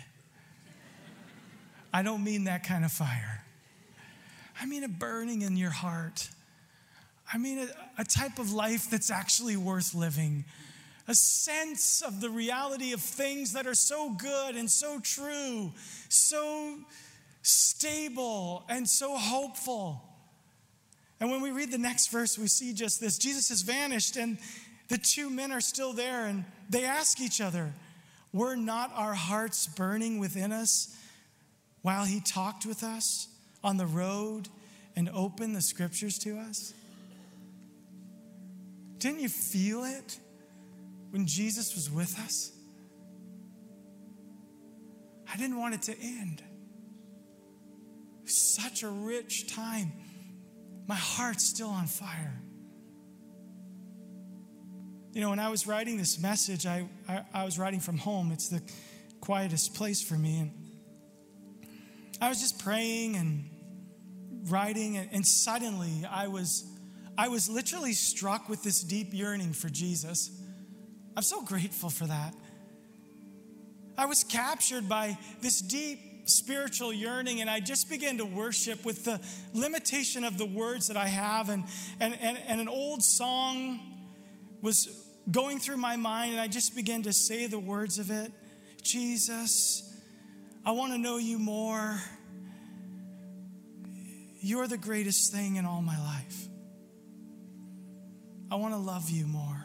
I 1.93 2.03
don't 2.03 2.23
mean 2.23 2.45
that 2.45 2.63
kind 2.65 2.85
of 2.85 2.93
fire. 2.93 3.43
I 4.61 4.67
mean 4.67 4.85
a 4.85 4.89
burning 4.89 5.43
in 5.43 5.57
your 5.57 5.71
heart 5.71 6.29
I 7.33 7.39
mean, 7.39 7.59
a, 7.59 8.03
a 8.03 8.05
type 8.05 8.39
of 8.39 8.53
life 8.53 8.91
that's 8.91 9.11
actually 9.11 9.57
worth 9.57 9.95
living, 9.95 10.45
a 11.09 11.15
sense 11.15 12.03
of 12.03 12.21
the 12.21 12.31
reality 12.31 12.93
of 12.93 13.01
things 13.01 13.53
that 13.53 13.67
are 13.67 13.75
so 13.75 14.11
good 14.11 14.57
and 14.57 14.71
so 14.71 15.01
true, 15.01 15.73
so 16.09 16.79
stable 17.43 18.65
and 18.69 18.89
so 18.89 19.17
hopeful. 19.17 20.03
And 21.21 21.31
when 21.31 21.41
we 21.41 21.51
read 21.51 21.71
the 21.71 21.79
next 21.79 22.09
verse, 22.09 22.39
we 22.39 22.49
see 22.49 22.73
just 22.73 23.01
this 23.01 23.19
Jesus 23.19 23.49
has 23.49 23.63
vanished, 23.63 24.17
and 24.17 24.39
the 24.89 24.99
two 24.99 25.31
men 25.31 25.53
are 25.53 25.61
still 25.61 25.93
there, 25.93 26.27
and 26.27 26.45
they 26.69 26.85
ask 26.85 27.21
each 27.21 27.41
other, 27.41 27.73
Were 28.33 28.57
not 28.57 28.93
our 28.95 29.15
hearts 29.15 29.67
burning 29.67 30.19
within 30.19 30.53
us 30.53 30.97
while 31.83 32.05
he 32.05 32.21
talked 32.21 32.67
with 32.67 32.83
us 32.83 33.29
on 33.65 33.77
the 33.77 33.87
road 33.87 34.49
and 34.95 35.09
opened 35.09 35.57
the 35.57 35.63
scriptures 35.63 36.19
to 36.19 36.39
us? 36.39 36.75
Didn't 38.99 39.21
you 39.21 39.29
feel 39.29 39.85
it 39.85 40.19
when 41.11 41.27
Jesus 41.27 41.75
was 41.75 41.91
with 41.91 42.19
us? 42.19 42.53
I 45.33 45.37
didn't 45.37 45.59
want 45.59 45.75
it 45.75 45.83
to 45.83 45.99
end. 46.01 46.43
Such 48.25 48.83
a 48.83 48.89
rich 48.89 49.53
time. 49.55 49.93
My 50.87 50.95
heart's 50.95 51.49
still 51.49 51.69
on 51.69 51.87
fire. 51.87 52.41
You 55.13 55.21
know, 55.21 55.31
when 55.31 55.39
I 55.39 55.49
was 55.49 55.67
writing 55.67 55.97
this 55.97 56.21
message, 56.21 56.67
I, 56.67 56.89
I, 57.09 57.25
I 57.33 57.45
was 57.45 57.59
writing 57.59 57.81
from 57.81 57.99
home. 57.99 58.33
It's 58.33 58.49
the 58.49 58.63
quietest 59.21 59.75
place 59.75 60.03
for 60.03 60.15
me. 60.15 60.41
And 60.41 60.51
I 62.21 62.29
was 62.29 62.41
just 62.41 62.63
praying 62.63 63.17
and 63.17 63.51
writing, 64.51 64.97
and, 64.97 65.09
and 65.13 65.27
suddenly 65.27 66.05
I 66.09 66.29
was 66.29 66.65
I 67.19 67.29
was 67.29 67.49
literally 67.49 67.93
struck 67.93 68.49
with 68.49 68.63
this 68.63 68.83
deep 68.83 69.09
yearning 69.13 69.53
for 69.53 69.69
Jesus. 69.69 70.31
I'm 71.17 71.23
so 71.23 71.43
grateful 71.43 71.89
for 71.89 72.07
that. 72.07 72.35
I 73.97 74.07
was 74.07 74.23
captured 74.25 74.89
by 74.89 75.17
this 75.41 75.61
deep 75.63 76.29
spiritual 76.29 76.93
yearning, 76.93 77.41
and 77.41 77.49
I 77.49 77.61
just 77.61 77.89
began 77.89 78.19
to 78.19 78.25
worship 78.25 78.85
with 78.85 79.05
the 79.05 79.21
limitation 79.55 80.25
of 80.25 80.37
the 80.37 80.45
words 80.45 80.89
that 80.89 80.97
I 80.97 81.07
have. 81.07 81.49
And, 81.49 81.65
and, 82.01 82.19
and, 82.21 82.39
and 82.47 82.61
an 82.61 82.69
old 82.69 83.03
song 83.03 83.81
was 84.61 84.89
going 85.31 85.59
through 85.59 85.79
my 85.79 85.97
mind, 85.97 86.33
and 86.33 86.41
I 86.41 86.49
just 86.49 86.77
began 86.77 87.03
to 87.05 87.13
say 87.13 87.47
the 87.47 87.59
words 87.59 87.99
of 87.99 88.11
it 88.11 88.33
Jesus, 88.83 89.83
I 90.65 90.71
want 90.73 90.93
to 90.93 90.99
know 90.99 91.17
you 91.17 91.39
more. 91.39 92.01
You're 94.41 94.69
the 94.69 94.79
greatest 94.79 95.33
thing 95.33 95.57
in 95.57 95.67
all 95.67 95.83
my 95.83 95.99
life. 95.99 96.47
I 98.51 98.55
want 98.55 98.75
to 98.75 98.79
love 98.79 99.11
you 99.11 99.27
more. 99.27 99.65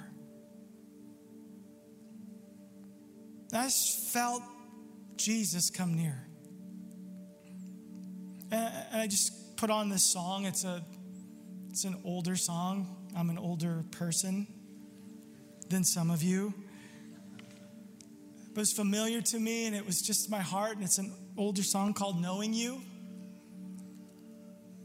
I 3.54 3.66
just 3.66 4.12
felt 4.12 4.42
Jesus 5.18 5.70
come 5.70 5.96
near. 5.96 6.26
And 8.52 9.02
I 9.02 9.08
just 9.08 9.56
put 9.58 9.70
on 9.70 9.90
this 9.90 10.04
song. 10.04 10.46
It's 10.46 10.64
a 10.64 10.84
it's 11.70 11.84
an 11.84 11.96
older 12.04 12.36
song. 12.36 12.98
I'm 13.16 13.30
an 13.30 13.38
older 13.38 13.84
person 13.92 14.48
than 15.70 15.84
some 15.84 16.10
of 16.12 16.24
you. 16.24 16.54
But 18.54 18.62
it's 18.62 18.74
familiar 18.74 19.22
to 19.22 19.40
me 19.40 19.68
and 19.68 19.76
it 19.76 19.86
was 19.86 20.02
just 20.02 20.30
my 20.30 20.42
heart, 20.42 20.76
and 20.76 20.84
it's 20.84 20.98
an 20.98 21.14
older 21.38 21.64
song 21.64 21.94
called 21.94 22.22
Knowing 22.22 22.54
You. 22.54 22.82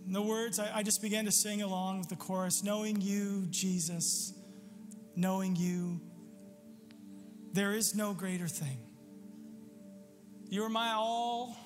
No 0.06 0.22
words, 0.22 0.58
I, 0.60 0.70
I 0.76 0.82
just 0.82 1.02
began 1.02 1.24
to 1.24 1.32
sing 1.32 1.62
along 1.62 1.98
with 1.98 2.08
the 2.08 2.16
chorus 2.16 2.62
Knowing 2.62 3.00
you, 3.00 3.46
Jesus, 3.50 4.32
knowing 5.16 5.56
you, 5.56 6.00
there 7.52 7.72
is 7.72 7.94
no 7.94 8.14
greater 8.14 8.46
thing. 8.46 8.78
You're 10.48 10.68
my 10.68 10.92
all, 10.92 11.56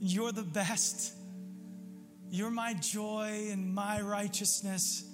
you're 0.00 0.32
the 0.32 0.42
best. 0.42 1.14
You're 2.28 2.50
my 2.50 2.74
joy 2.74 3.48
and 3.50 3.74
my 3.74 4.00
righteousness. 4.00 5.04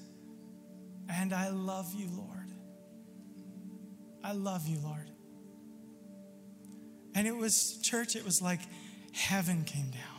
And 1.09 1.33
I 1.33 1.51
love 1.51 1.92
you, 1.94 2.09
Lord. 2.11 2.53
I 4.23 4.33
love 4.33 4.66
you, 4.66 4.79
Lord. 4.81 5.11
And 7.14 7.27
it 7.27 7.37
was, 7.37 7.79
church, 7.83 8.14
it 8.16 8.25
was 8.25 8.40
like 8.40 8.61
heaven 9.12 9.64
came 9.64 9.90
down. 9.90 10.17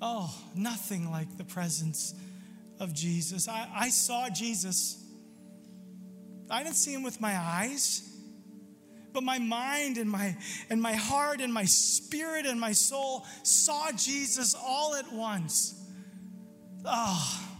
Oh, 0.00 0.34
nothing 0.54 1.10
like 1.10 1.36
the 1.36 1.44
presence 1.44 2.14
of 2.80 2.92
Jesus. 2.92 3.48
I, 3.48 3.68
I 3.74 3.88
saw 3.88 4.28
Jesus. 4.28 5.02
I 6.50 6.62
didn't 6.62 6.76
see 6.76 6.92
him 6.92 7.02
with 7.02 7.20
my 7.20 7.36
eyes, 7.36 8.02
but 9.12 9.22
my 9.22 9.38
mind 9.38 9.96
and 9.96 10.10
my 10.10 10.36
and 10.68 10.82
my 10.82 10.92
heart 10.92 11.40
and 11.40 11.52
my 11.52 11.64
spirit 11.64 12.46
and 12.46 12.60
my 12.60 12.72
soul 12.72 13.24
saw 13.42 13.90
Jesus 13.92 14.54
all 14.54 14.94
at 14.94 15.10
once. 15.12 15.80
Oh. 16.84 17.50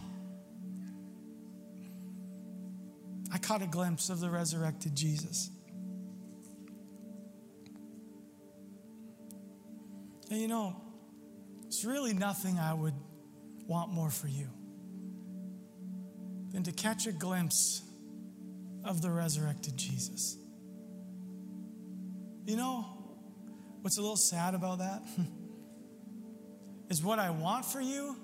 I 3.33 3.37
caught 3.37 3.61
a 3.61 3.67
glimpse 3.67 4.09
of 4.09 4.19
the 4.19 4.29
resurrected 4.29 4.95
Jesus. 4.95 5.49
And 10.29 10.39
you 10.39 10.47
know, 10.47 10.75
there's 11.75 11.85
really 11.85 12.13
nothing 12.13 12.57
I 12.57 12.73
would 12.73 12.93
want 13.67 13.91
more 13.91 14.09
for 14.09 14.27
you 14.27 14.47
than 16.51 16.63
to 16.63 16.71
catch 16.71 17.07
a 17.07 17.11
glimpse 17.11 17.81
of 18.83 19.01
the 19.01 19.09
resurrected 19.11 19.75
Jesus. 19.75 20.37
You 22.45 22.55
know 22.55 22.85
what's 23.81 23.97
a 23.97 24.01
little 24.01 24.15
sad 24.15 24.53
about 24.53 24.79
that? 24.79 25.03
is 26.89 27.03
what 27.03 27.19
I 27.19 27.31
want 27.31 27.65
for 27.65 27.81
you 27.81 28.15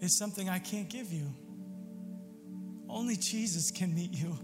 is 0.00 0.16
something 0.16 0.48
I 0.48 0.58
can't 0.58 0.88
give 0.88 1.12
you. 1.12 1.32
Only 2.88 3.16
Jesus 3.16 3.70
can 3.70 3.94
meet 3.94 4.12
you. 4.12 4.38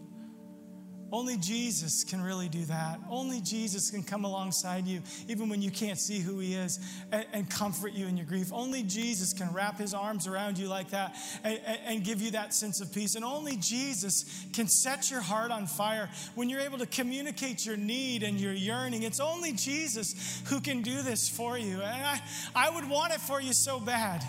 Only 1.10 1.38
Jesus 1.38 2.04
can 2.04 2.20
really 2.20 2.48
do 2.48 2.64
that. 2.66 3.00
Only 3.08 3.40
Jesus 3.40 3.90
can 3.90 4.02
come 4.02 4.24
alongside 4.24 4.86
you, 4.86 5.02
even 5.26 5.48
when 5.48 5.62
you 5.62 5.70
can't 5.70 5.98
see 5.98 6.18
who 6.18 6.38
He 6.38 6.54
is, 6.54 6.78
and, 7.10 7.24
and 7.32 7.50
comfort 7.50 7.92
you 7.94 8.06
in 8.06 8.16
your 8.16 8.26
grief. 8.26 8.52
Only 8.52 8.82
Jesus 8.82 9.32
can 9.32 9.52
wrap 9.54 9.78
His 9.78 9.94
arms 9.94 10.26
around 10.26 10.58
you 10.58 10.68
like 10.68 10.90
that 10.90 11.16
and, 11.44 11.58
and 11.86 12.04
give 12.04 12.20
you 12.20 12.32
that 12.32 12.52
sense 12.52 12.82
of 12.82 12.92
peace. 12.92 13.14
And 13.14 13.24
only 13.24 13.56
Jesus 13.56 14.46
can 14.52 14.68
set 14.68 15.10
your 15.10 15.22
heart 15.22 15.50
on 15.50 15.66
fire 15.66 16.10
when 16.34 16.50
you're 16.50 16.60
able 16.60 16.78
to 16.78 16.86
communicate 16.86 17.64
your 17.64 17.78
need 17.78 18.22
and 18.22 18.38
your 18.38 18.52
yearning. 18.52 19.02
It's 19.02 19.20
only 19.20 19.52
Jesus 19.52 20.42
who 20.48 20.60
can 20.60 20.82
do 20.82 21.00
this 21.00 21.26
for 21.26 21.56
you. 21.56 21.80
And 21.80 22.06
I, 22.06 22.20
I 22.54 22.70
would 22.70 22.88
want 22.88 23.14
it 23.14 23.20
for 23.20 23.40
you 23.40 23.54
so 23.54 23.80
bad. 23.80 24.22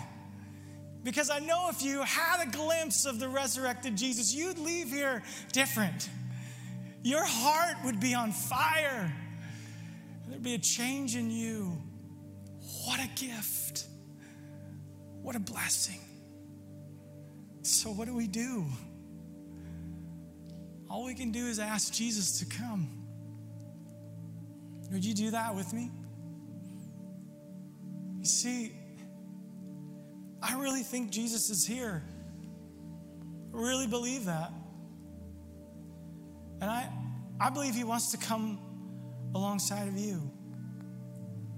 Because 1.02 1.30
I 1.30 1.40
know 1.40 1.68
if 1.70 1.82
you 1.82 2.02
had 2.02 2.46
a 2.46 2.50
glimpse 2.50 3.06
of 3.06 3.20
the 3.20 3.28
resurrected 3.28 3.96
Jesus, 3.96 4.34
you'd 4.34 4.58
leave 4.58 4.88
here 4.88 5.22
different 5.52 6.08
your 7.02 7.24
heart 7.24 7.76
would 7.84 8.00
be 8.00 8.14
on 8.14 8.32
fire. 8.32 9.12
There'd 10.28 10.42
be 10.42 10.54
a 10.54 10.58
change 10.58 11.16
in 11.16 11.30
you. 11.30 11.76
What 12.86 13.00
a 13.00 13.08
gift. 13.16 13.86
What 15.22 15.36
a 15.36 15.40
blessing. 15.40 16.00
So, 17.62 17.90
what 17.90 18.06
do 18.06 18.14
we 18.14 18.26
do? 18.26 18.64
All 20.88 21.04
we 21.04 21.14
can 21.14 21.30
do 21.30 21.46
is 21.46 21.58
ask 21.58 21.92
Jesus 21.92 22.38
to 22.40 22.46
come. 22.46 22.88
Would 24.90 25.04
you 25.04 25.14
do 25.14 25.30
that 25.30 25.54
with 25.54 25.72
me? 25.72 25.90
You 28.18 28.24
see, 28.24 28.72
I 30.42 30.58
really 30.58 30.82
think 30.82 31.10
Jesus 31.10 31.48
is 31.48 31.64
here. 31.64 32.02
I 33.54 33.56
really 33.56 33.86
believe 33.86 34.24
that. 34.24 34.52
And 36.60 36.70
I, 36.70 36.88
I 37.40 37.50
believe 37.50 37.74
he 37.74 37.84
wants 37.84 38.10
to 38.10 38.18
come 38.18 38.58
alongside 39.34 39.88
of 39.88 39.96
you. 39.96 40.30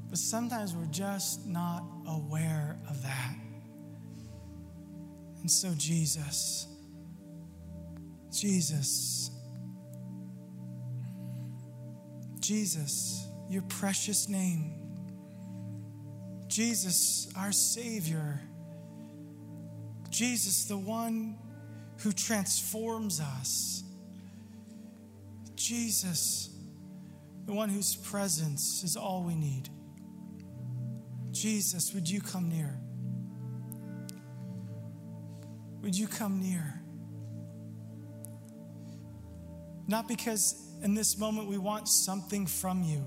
But 0.08 0.18
sometimes 0.18 0.74
we're 0.74 0.84
just 0.86 1.46
not 1.46 1.84
aware 2.06 2.78
of 2.88 3.02
that. 3.02 3.34
And 5.40 5.50
so, 5.50 5.72
Jesus, 5.76 6.68
Jesus, 8.30 9.30
Jesus, 12.38 13.26
your 13.48 13.62
precious 13.62 14.28
name, 14.28 14.74
Jesus, 16.46 17.32
our 17.36 17.50
Savior, 17.50 18.40
Jesus, 20.10 20.66
the 20.66 20.76
one 20.76 21.38
who 22.00 22.12
transforms 22.12 23.20
us, 23.20 23.82
Jesus, 25.62 26.50
the 27.46 27.52
one 27.52 27.68
whose 27.68 27.94
presence 27.94 28.82
is 28.82 28.96
all 28.96 29.22
we 29.22 29.36
need. 29.36 29.68
Jesus, 31.30 31.94
would 31.94 32.08
you 32.08 32.20
come 32.20 32.48
near? 32.48 32.78
Would 35.82 35.96
you 35.96 36.08
come 36.08 36.40
near? 36.40 36.80
Not 39.86 40.08
because 40.08 40.54
in 40.82 40.94
this 40.94 41.16
moment 41.16 41.48
we 41.48 41.58
want 41.58 41.88
something 41.88 42.46
from 42.46 42.82
you, 42.82 43.04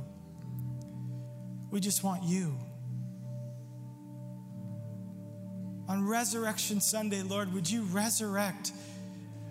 we 1.72 1.82
just 1.82 2.04
want 2.04 2.24
you. 2.24 2.58
On 5.88 6.08
Resurrection 6.08 6.80
Sunday, 6.80 7.22
Lord, 7.22 7.54
would 7.54 7.70
you 7.70 7.84
resurrect 7.84 8.72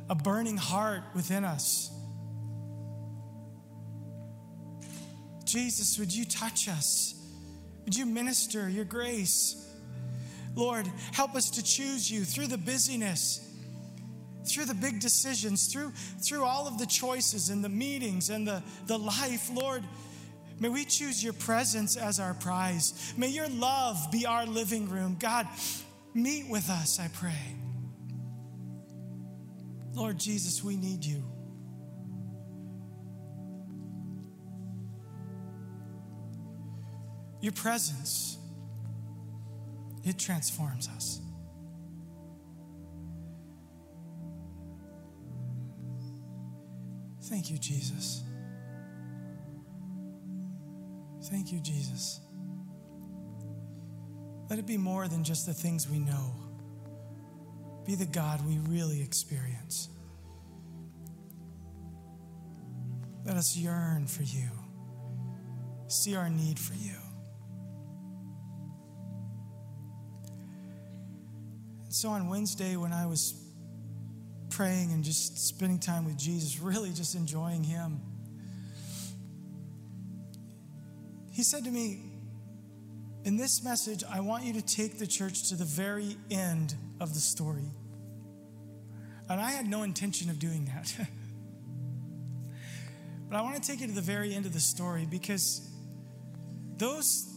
a 0.09 0.15
burning 0.15 0.57
heart 0.57 1.03
within 1.15 1.45
us? 1.45 1.94
Jesus, 5.45 5.99
would 5.99 6.15
you 6.15 6.25
touch 6.25 6.69
us? 6.69 7.15
Would 7.85 7.97
you 7.97 8.07
minister 8.07 8.69
your 8.69 8.85
grace? 8.85 9.61
Lord, 10.55 10.87
help 11.13 11.35
us 11.35 11.51
to 11.51 11.63
choose 11.63 12.11
you 12.11 12.25
through 12.25 12.47
the 12.47 12.59
busyness, 12.59 13.41
through 14.49 14.67
the 14.67 14.75
big 14.75 15.01
decisions, 15.01 15.73
through, 15.73 15.93
through 16.25 16.45
all 16.45 16.67
of 16.67 16.79
the 16.79 16.87
choices 16.87 17.51
and 17.51 17.63
the 17.65 17.69
meetings 17.69 18.31
and 18.31 18.47
the, 18.47 18.63
the 18.87 18.99
life. 18.99 19.51
Lord, 19.53 19.83
may 20.61 20.69
we 20.69 20.85
choose 20.85 21.23
your 21.23 21.33
presence 21.33 21.97
as 21.97 22.21
our 22.21 22.35
prize. 22.35 23.13
May 23.17 23.29
your 23.29 23.49
love 23.49 24.11
be 24.13 24.27
our 24.27 24.47
living 24.47 24.89
room. 24.89 25.17
God, 25.19 25.49
meet 26.15 26.49
with 26.49 26.71
us, 26.71 27.01
I 27.01 27.09
pray. 27.09 27.57
Lord 29.93 30.19
Jesus, 30.19 30.63
we 30.63 30.77
need 30.77 31.05
you. 31.05 31.23
Your 37.45 37.53
presence 37.53 38.39
it 40.03 40.19
transforms 40.19 40.89
us. 40.89 41.21
Thank 47.25 47.51
you, 47.51 47.59
Jesus. 47.59 48.23
Thank 51.25 51.53
you, 51.53 51.61
Jesus. 51.61 52.21
Let 54.49 54.59
it 54.59 54.67
be 54.67 54.79
more 54.79 55.07
than 55.07 55.23
just 55.23 55.45
the 55.45 55.53
things 55.53 55.87
we 55.87 55.99
know. 55.99 56.35
Be 57.85 57.95
the 57.95 58.07
God 58.07 58.41
we 58.47 58.57
really 58.71 59.03
experience. 59.03 59.91
Let 63.27 63.37
us 63.37 63.55
yearn 63.55 64.07
for 64.07 64.23
you, 64.23 64.49
see 65.89 66.17
our 66.17 66.31
need 66.31 66.59
for 66.59 66.73
you. 66.73 67.04
So 71.95 72.11
on 72.11 72.29
Wednesday, 72.29 72.77
when 72.77 72.93
I 72.93 73.07
was 73.07 73.35
praying 74.51 74.93
and 74.93 75.05
just 75.05 75.39
spending 75.47 75.79
time 75.79 76.05
with 76.05 76.19
Jesus, 76.19 76.61
really 76.61 76.93
just 76.93 77.15
enjoying 77.15 77.65
Him, 77.65 78.01
He 81.35 81.43
said 81.43 81.65
to 81.65 81.71
me, 81.71 81.99
In 83.25 83.37
this 83.37 83.65
message, 83.65 84.05
I 84.09 84.21
want 84.21 84.45
you 84.45 84.53
to 84.53 84.63
take 84.63 85.01
the 85.01 85.07
church 85.07 85.49
to 85.49 85.57
the 85.57 85.65
very 85.65 86.17
end 86.31 86.77
of 87.01 87.13
the 87.13 87.19
story. 87.19 87.73
And 89.29 89.41
I 89.41 89.51
had 89.51 89.67
no 89.67 89.83
intention 89.83 90.31
of 90.31 90.39
doing 90.39 90.67
that. 90.67 90.95
but 93.29 93.37
I 93.37 93.43
want 93.43 93.61
to 93.61 93.69
take 93.69 93.81
you 93.81 93.89
to 93.89 93.93
the 93.93 94.01
very 94.01 94.33
end 94.33 94.47
of 94.47 94.53
the 94.53 94.61
story 94.61 95.09
because 95.11 95.69
those, 96.77 97.29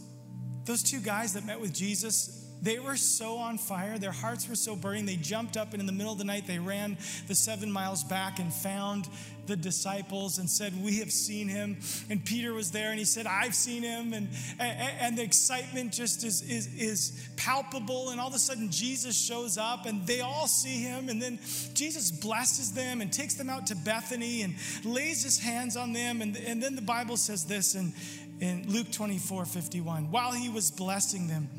those 0.65 0.83
two 0.83 0.99
guys 0.99 1.33
that 1.33 1.43
met 1.43 1.59
with 1.59 1.73
Jesus, 1.73 2.36
they 2.61 2.79
were 2.79 2.97
so 2.97 3.37
on 3.37 3.57
fire, 3.57 3.97
their 3.97 4.11
hearts 4.11 4.47
were 4.49 4.55
so 4.55 4.75
burning, 4.75 5.05
they 5.05 5.15
jumped 5.15 5.57
up 5.57 5.73
and 5.73 5.79
in 5.79 5.85
the 5.85 5.91
middle 5.91 6.11
of 6.11 6.17
the 6.17 6.25
night 6.25 6.47
they 6.47 6.59
ran 6.59 6.97
the 7.27 7.35
seven 7.35 7.71
miles 7.71 8.03
back 8.03 8.39
and 8.39 8.53
found 8.53 9.07
the 9.47 9.55
disciples 9.55 10.37
and 10.37 10.49
said, 10.49 10.73
We 10.83 10.99
have 10.99 11.11
seen 11.11 11.47
him. 11.47 11.77
And 12.09 12.23
Peter 12.23 12.53
was 12.53 12.71
there 12.71 12.89
and 12.89 12.99
he 12.99 13.05
said, 13.05 13.25
I've 13.25 13.55
seen 13.55 13.81
him. 13.81 14.13
And, 14.13 14.29
and, 14.59 14.99
and 14.99 15.17
the 15.17 15.23
excitement 15.23 15.93
just 15.93 16.23
is, 16.23 16.41
is, 16.41 16.67
is 16.75 17.29
palpable. 17.37 18.09
And 18.09 18.19
all 18.19 18.27
of 18.27 18.35
a 18.35 18.39
sudden, 18.39 18.69
Jesus 18.69 19.17
shows 19.17 19.57
up 19.57 19.85
and 19.85 20.05
they 20.05 20.21
all 20.21 20.47
see 20.47 20.81
him. 20.81 21.09
And 21.09 21.21
then 21.21 21.39
Jesus 21.73 22.11
blesses 22.11 22.73
them 22.73 23.01
and 23.01 23.11
takes 23.11 23.35
them 23.35 23.49
out 23.49 23.67
to 23.67 23.75
Bethany 23.75 24.43
and 24.43 24.55
lays 24.83 25.23
his 25.23 25.39
hands 25.39 25.75
on 25.75 25.93
them. 25.93 26.21
And, 26.21 26.37
and 26.37 26.61
then 26.61 26.75
the 26.75 26.81
Bible 26.81 27.17
says 27.17 27.45
this 27.45 27.73
in, 27.73 27.93
in 28.39 28.65
Luke 28.67 28.91
24 28.91 29.45
51 29.45 30.11
while 30.11 30.33
he 30.33 30.49
was 30.49 30.69
blessing 30.69 31.27
them, 31.27 31.49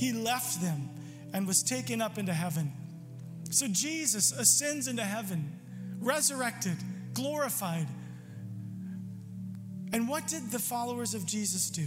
he 0.00 0.14
left 0.14 0.62
them 0.62 0.88
and 1.34 1.46
was 1.46 1.62
taken 1.62 2.00
up 2.00 2.16
into 2.16 2.32
heaven. 2.32 2.72
So 3.50 3.66
Jesus 3.68 4.32
ascends 4.32 4.88
into 4.88 5.04
heaven, 5.04 5.52
resurrected, 6.00 6.78
glorified. 7.12 7.86
And 9.92 10.08
what 10.08 10.26
did 10.26 10.50
the 10.50 10.58
followers 10.58 11.12
of 11.12 11.26
Jesus 11.26 11.68
do? 11.68 11.86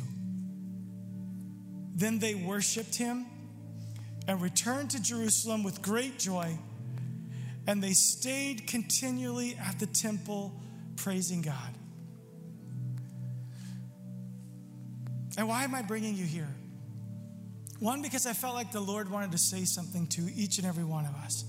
Then 1.95 2.19
they 2.19 2.36
worshiped 2.36 2.93
him 2.93 3.26
and 4.28 4.39
returned 4.39 4.91
to 4.91 5.02
Jerusalem 5.02 5.63
with 5.63 5.82
great 5.82 6.19
joy. 6.19 6.56
And 7.65 7.82
they 7.82 7.93
stayed 7.93 8.67
continually 8.67 9.58
at 9.60 9.80
the 9.80 9.88
temple 9.88 10.54
praising 10.97 11.41
God. 11.41 11.73
And 15.36 15.47
why 15.47 15.63
am 15.63 15.73
I 15.73 15.82
bringing 15.82 16.13
you 16.13 16.26
here? 16.26 16.54
One, 17.80 18.02
because 18.02 18.26
I 18.26 18.34
felt 18.34 18.56
like 18.56 18.72
the 18.72 18.80
Lord 18.80 19.10
wanted 19.12 19.32
to 19.34 19.38
say 19.38 19.66
something 19.66 20.08
to 20.08 20.22
each 20.34 20.58
and 20.58 20.66
every 20.66 20.86
one 20.86 21.06
of 21.06 21.14
us. 21.16 21.44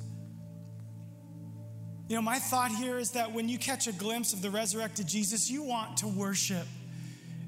You 2.08 2.16
know, 2.16 2.22
my 2.22 2.38
thought 2.38 2.70
here 2.70 2.98
is 2.98 3.12
that 3.12 3.32
when 3.32 3.48
you 3.48 3.58
catch 3.58 3.86
a 3.86 3.92
glimpse 3.92 4.32
of 4.32 4.42
the 4.42 4.50
resurrected 4.50 5.06
Jesus, 5.06 5.50
you 5.50 5.62
want 5.62 5.98
to 5.98 6.08
worship 6.08 6.66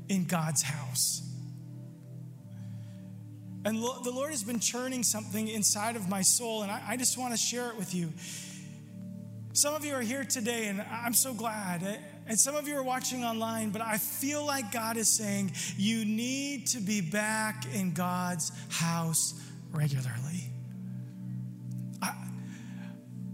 in 0.09 0.25
God's 0.25 0.63
house. 0.63 1.23
And 3.65 3.77
the 3.79 4.13
Lord 4.13 4.31
has 4.31 4.45
been 4.45 4.61
churning 4.61 5.03
something 5.03 5.49
inside 5.49 5.97
of 5.97 6.09
my 6.09 6.23
soul, 6.23 6.63
and 6.63 6.71
I 6.71 6.97
just 6.97 7.19
want 7.19 7.35
to 7.35 7.37
share 7.37 7.69
it 7.69 7.77
with 7.77 7.95
you. 7.95 8.13
Some 9.53 9.75
of 9.75 9.85
you 9.85 9.95
are 9.95 10.03
here 10.03 10.23
today, 10.23 10.69
and 10.69 10.81
I'm 10.81 11.15
so 11.15 11.35
glad. 11.35 11.83
And 12.29 12.39
some 12.39 12.57
of 12.57 12.67
you 12.67 12.77
are 12.77 12.83
watching 12.83 13.25
online, 13.25 13.71
but 13.71 13.81
I 13.81 13.99
feel 13.99 14.45
like 14.45 14.73
God 14.73 14.97
is 14.97 15.09
saying 15.09 15.53
you 15.77 16.05
need 16.05 16.67
to 16.69 16.81
be 16.81 17.01
back 17.01 17.65
in 17.73 17.93
God's 17.93 18.51
house 18.69 19.41
regularly. 19.73 20.51
I, 22.03 22.13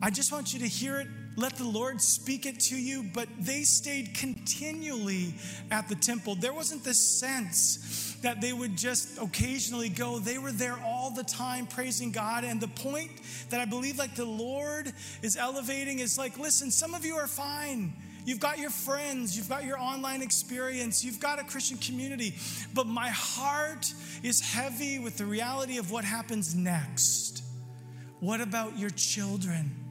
I 0.03 0.11
just 0.11 0.31
want 0.31 0.53
you 0.53 0.61
to 0.61 0.69
hear 0.69 0.99
it. 1.01 1.09
Let 1.35 1.57
the 1.57 1.65
Lord 1.67 2.03
speak 2.03 2.45
it 2.45 2.61
to 2.61 2.77
you, 2.77 3.03
but 3.15 3.27
they 3.41 3.63
stayed 3.63 4.13
continually 4.13 5.35
at 5.71 5.89
the 5.89 5.95
temple. 5.95 6.35
There 6.35 6.53
wasn't 6.53 6.85
this 6.85 7.19
sense 7.19 8.19
that 8.21 8.43
they 8.43 8.53
would 8.53 8.77
just 8.77 9.19
occasionally 9.19 9.89
go. 9.89 10.19
They 10.19 10.37
were 10.37 10.53
there 10.53 10.79
all 10.85 11.11
the 11.11 11.25
time 11.25 11.67
praising 11.67 12.13
God. 12.13 12.45
And 12.45 12.61
the 12.61 12.69
point 12.69 13.11
that 13.49 13.61
I 13.61 13.65
believe 13.65 13.97
like 13.99 14.15
the 14.15 14.27
Lord 14.27 14.93
is 15.23 15.39
elevating 15.39 16.01
is 16.01 16.19
like, 16.19 16.39
listen, 16.39 16.71
some 16.71 16.93
of 16.93 17.07
you 17.07 17.17
are 17.17 17.27
fine 17.27 17.95
You've 18.25 18.41
got 18.41 18.59
your 18.59 18.71
friends, 18.71 19.37
you've 19.37 19.49
got 19.49 19.65
your 19.65 19.79
online 19.79 20.23
experience, 20.23 21.05
you've 21.05 21.21
got 21.21 21.41
a 21.41 21.45
Christian 21.45 21.79
community, 21.79 22.35
but 22.73 22.87
my 22.87 23.09
heart 23.09 23.93
is 24.23 24.41
heavy 24.41 24.99
with 24.99 25.19
the 25.19 25.27
reality 25.27 25.79
of 25.79 25.91
what 25.91 26.05
happens 26.05 26.55
next. 26.55 27.43
What 28.21 28.41
about 28.41 28.79
your 28.79 28.91
children? 28.91 29.82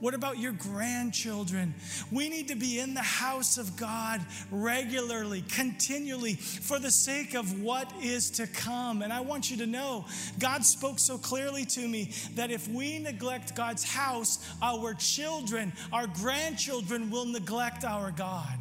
What 0.00 0.14
about 0.14 0.38
your 0.38 0.52
grandchildren? 0.52 1.74
We 2.10 2.28
need 2.28 2.48
to 2.48 2.54
be 2.56 2.78
in 2.78 2.94
the 2.94 3.00
house 3.00 3.58
of 3.58 3.76
God 3.76 4.20
regularly, 4.50 5.42
continually, 5.42 6.34
for 6.34 6.78
the 6.78 6.90
sake 6.90 7.34
of 7.34 7.60
what 7.62 7.92
is 8.02 8.30
to 8.32 8.46
come. 8.46 9.02
And 9.02 9.12
I 9.12 9.20
want 9.20 9.50
you 9.50 9.58
to 9.58 9.66
know, 9.66 10.04
God 10.38 10.64
spoke 10.64 10.98
so 10.98 11.16
clearly 11.16 11.64
to 11.66 11.86
me 11.86 12.12
that 12.34 12.50
if 12.50 12.68
we 12.68 12.98
neglect 12.98 13.54
God's 13.54 13.84
house, 13.84 14.44
our 14.60 14.94
children, 14.94 15.72
our 15.92 16.06
grandchildren 16.06 17.10
will 17.10 17.26
neglect 17.26 17.84
our 17.84 18.10
God. 18.10 18.58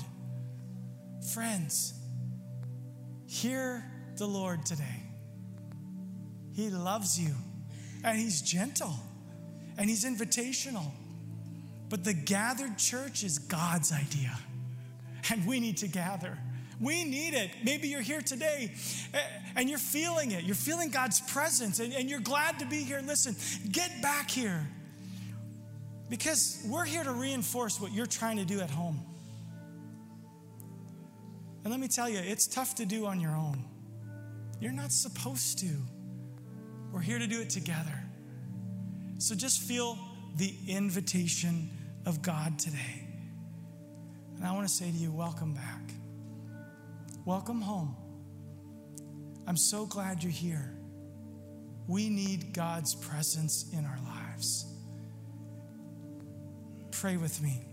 Friends, 1.34 1.93
hear 3.28 3.84
the 4.17 4.28
Lord 4.28 4.65
today. 4.65 5.04
He 6.54 6.69
loves 6.69 7.19
you, 7.19 7.34
and 8.04 8.17
He's 8.17 8.41
gentle, 8.41 8.93
and 9.78 9.89
He's 9.89 10.06
invitational. 10.06 10.91
But 11.94 12.04
the 12.04 12.14
gathered 12.16 12.80
church 12.80 13.24
is 13.24 13.38
God's 13.38 13.92
idea. 13.94 14.36
And 15.30 15.46
we 15.46 15.60
need 15.60 15.78
to 15.78 15.88
gather. 15.88 16.40
We 16.82 17.04
need 17.04 17.36
it. 17.36 17.52
Maybe 17.64 17.88
you're 17.88 18.02
here 18.02 18.22
today 18.22 18.72
eh, 19.14 19.20
and 19.56 19.70
you're 19.70 19.78
feeling 19.78 20.32
it. 20.32 20.44
You're 20.44 20.56
feeling 20.56 20.90
God's 20.90 21.22
presence 21.22 21.80
and, 21.80 21.94
and 21.94 22.10
you're 22.10 22.20
glad 22.20 22.58
to 22.58 22.66
be 22.66 22.78
here. 22.82 23.00
Listen, 23.06 23.36
get 23.72 24.02
back 24.02 24.32
here 24.32 24.68
because 26.10 26.66
we're 26.68 26.84
here 26.84 27.04
to 27.04 27.12
reinforce 27.12 27.80
what 27.80 27.92
you're 27.92 28.08
trying 28.08 28.38
to 28.38 28.46
do 28.46 28.60
at 28.60 28.72
home. 28.72 29.00
And 31.64 31.70
let 31.70 31.80
me 31.80 31.90
tell 31.90 32.10
you, 32.10 32.18
it's 32.18 32.48
tough 32.48 32.74
to 32.78 32.88
do 32.88 33.06
on 33.06 33.20
your 33.20 33.36
own. 33.36 33.64
You're 34.60 34.72
not 34.72 34.92
supposed 34.92 35.60
to. 35.60 35.70
We're 36.92 37.02
here 37.02 37.20
to 37.20 37.28
do 37.28 37.40
it 37.40 37.52
together. 37.52 38.04
So 39.20 39.36
just 39.36 39.62
feel 39.62 40.00
the 40.38 40.52
invitation 40.68 41.70
of 42.06 42.22
God 42.22 42.60
today. 42.60 43.08
And 44.36 44.46
I 44.46 44.52
want 44.52 44.68
to 44.68 44.74
say 44.74 44.89
to 44.92 44.98
you, 44.98 45.12
welcome 45.12 45.54
back. 45.54 45.82
Welcome 47.26 47.62
home. 47.62 47.96
I'm 49.48 49.58
so 49.58 49.86
glad 49.86 50.24
you're 50.24 50.32
here. 50.32 50.74
We 51.88 52.10
need 52.10 52.54
God's 52.54 52.96
presence 52.96 53.66
in 53.74 53.86
our 53.86 54.00
lives. 54.06 54.66
Pray 56.92 57.18
with 57.18 57.42
me. 57.42 57.66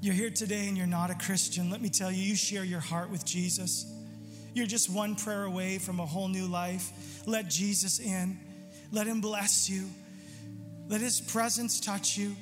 You're 0.00 0.14
here 0.14 0.30
today 0.30 0.68
and 0.68 0.76
you're 0.76 0.86
not 0.86 1.10
a 1.10 1.14
Christian. 1.14 1.70
Let 1.70 1.82
me 1.82 1.88
tell 1.88 2.10
you, 2.10 2.22
you 2.22 2.36
share 2.36 2.64
your 2.64 2.80
heart 2.80 3.10
with 3.10 3.24
Jesus. 3.24 3.92
You're 4.54 4.66
just 4.66 4.88
one 4.88 5.16
prayer 5.16 5.44
away 5.44 5.78
from 5.78 6.00
a 6.00 6.06
whole 6.06 6.28
new 6.28 6.46
life. 6.46 7.22
Let 7.26 7.48
Jesus 7.48 7.98
in, 7.98 8.38
let 8.92 9.06
Him 9.06 9.20
bless 9.20 9.68
you, 9.68 9.88
let 10.86 11.00
His 11.00 11.20
presence 11.20 11.80
touch 11.80 12.16
you. 12.16 12.36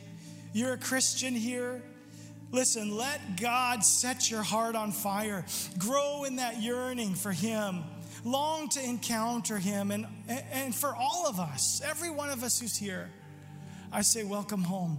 You're 0.56 0.72
a 0.72 0.78
Christian 0.78 1.34
here. 1.34 1.82
Listen, 2.50 2.96
let 2.96 3.38
God 3.38 3.84
set 3.84 4.30
your 4.30 4.42
heart 4.42 4.74
on 4.74 4.90
fire. 4.90 5.44
Grow 5.76 6.24
in 6.24 6.36
that 6.36 6.62
yearning 6.62 7.14
for 7.14 7.30
Him. 7.30 7.84
Long 8.24 8.70
to 8.70 8.82
encounter 8.82 9.58
Him. 9.58 9.90
And, 9.90 10.06
and 10.26 10.74
for 10.74 10.96
all 10.96 11.26
of 11.26 11.38
us, 11.38 11.82
every 11.84 12.08
one 12.08 12.30
of 12.30 12.42
us 12.42 12.58
who's 12.58 12.74
here, 12.74 13.10
I 13.92 14.00
say, 14.00 14.24
welcome 14.24 14.62
home. 14.62 14.98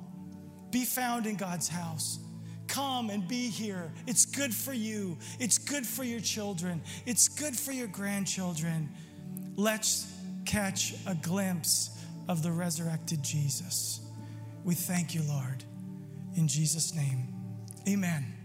Be 0.70 0.86
found 0.86 1.26
in 1.26 1.38
God's 1.38 1.68
house. 1.68 2.20
Come 2.68 3.10
and 3.10 3.28
be 3.28 3.50
here. 3.50 3.92
It's 4.06 4.28
good 4.28 4.54
for 4.54 4.74
you. 4.74 5.18
It's 5.40 5.58
good 5.58 5.88
for 5.88 6.04
your 6.04 6.20
children. 6.20 6.84
It's 7.08 7.28
good 7.28 7.58
for 7.58 7.72
your 7.72 7.88
grandchildren. 7.88 8.90
Let's 9.56 10.14
catch 10.46 10.94
a 11.08 11.16
glimpse 11.16 11.90
of 12.28 12.44
the 12.44 12.52
resurrected 12.52 13.24
Jesus. 13.24 14.07
We 14.68 14.76
thank 14.76 15.16
you, 15.16 15.24
Lord. 15.24 15.64
In 16.36 16.50
Jesus' 16.50 16.94
name, 16.94 17.34
amen. 17.88 18.37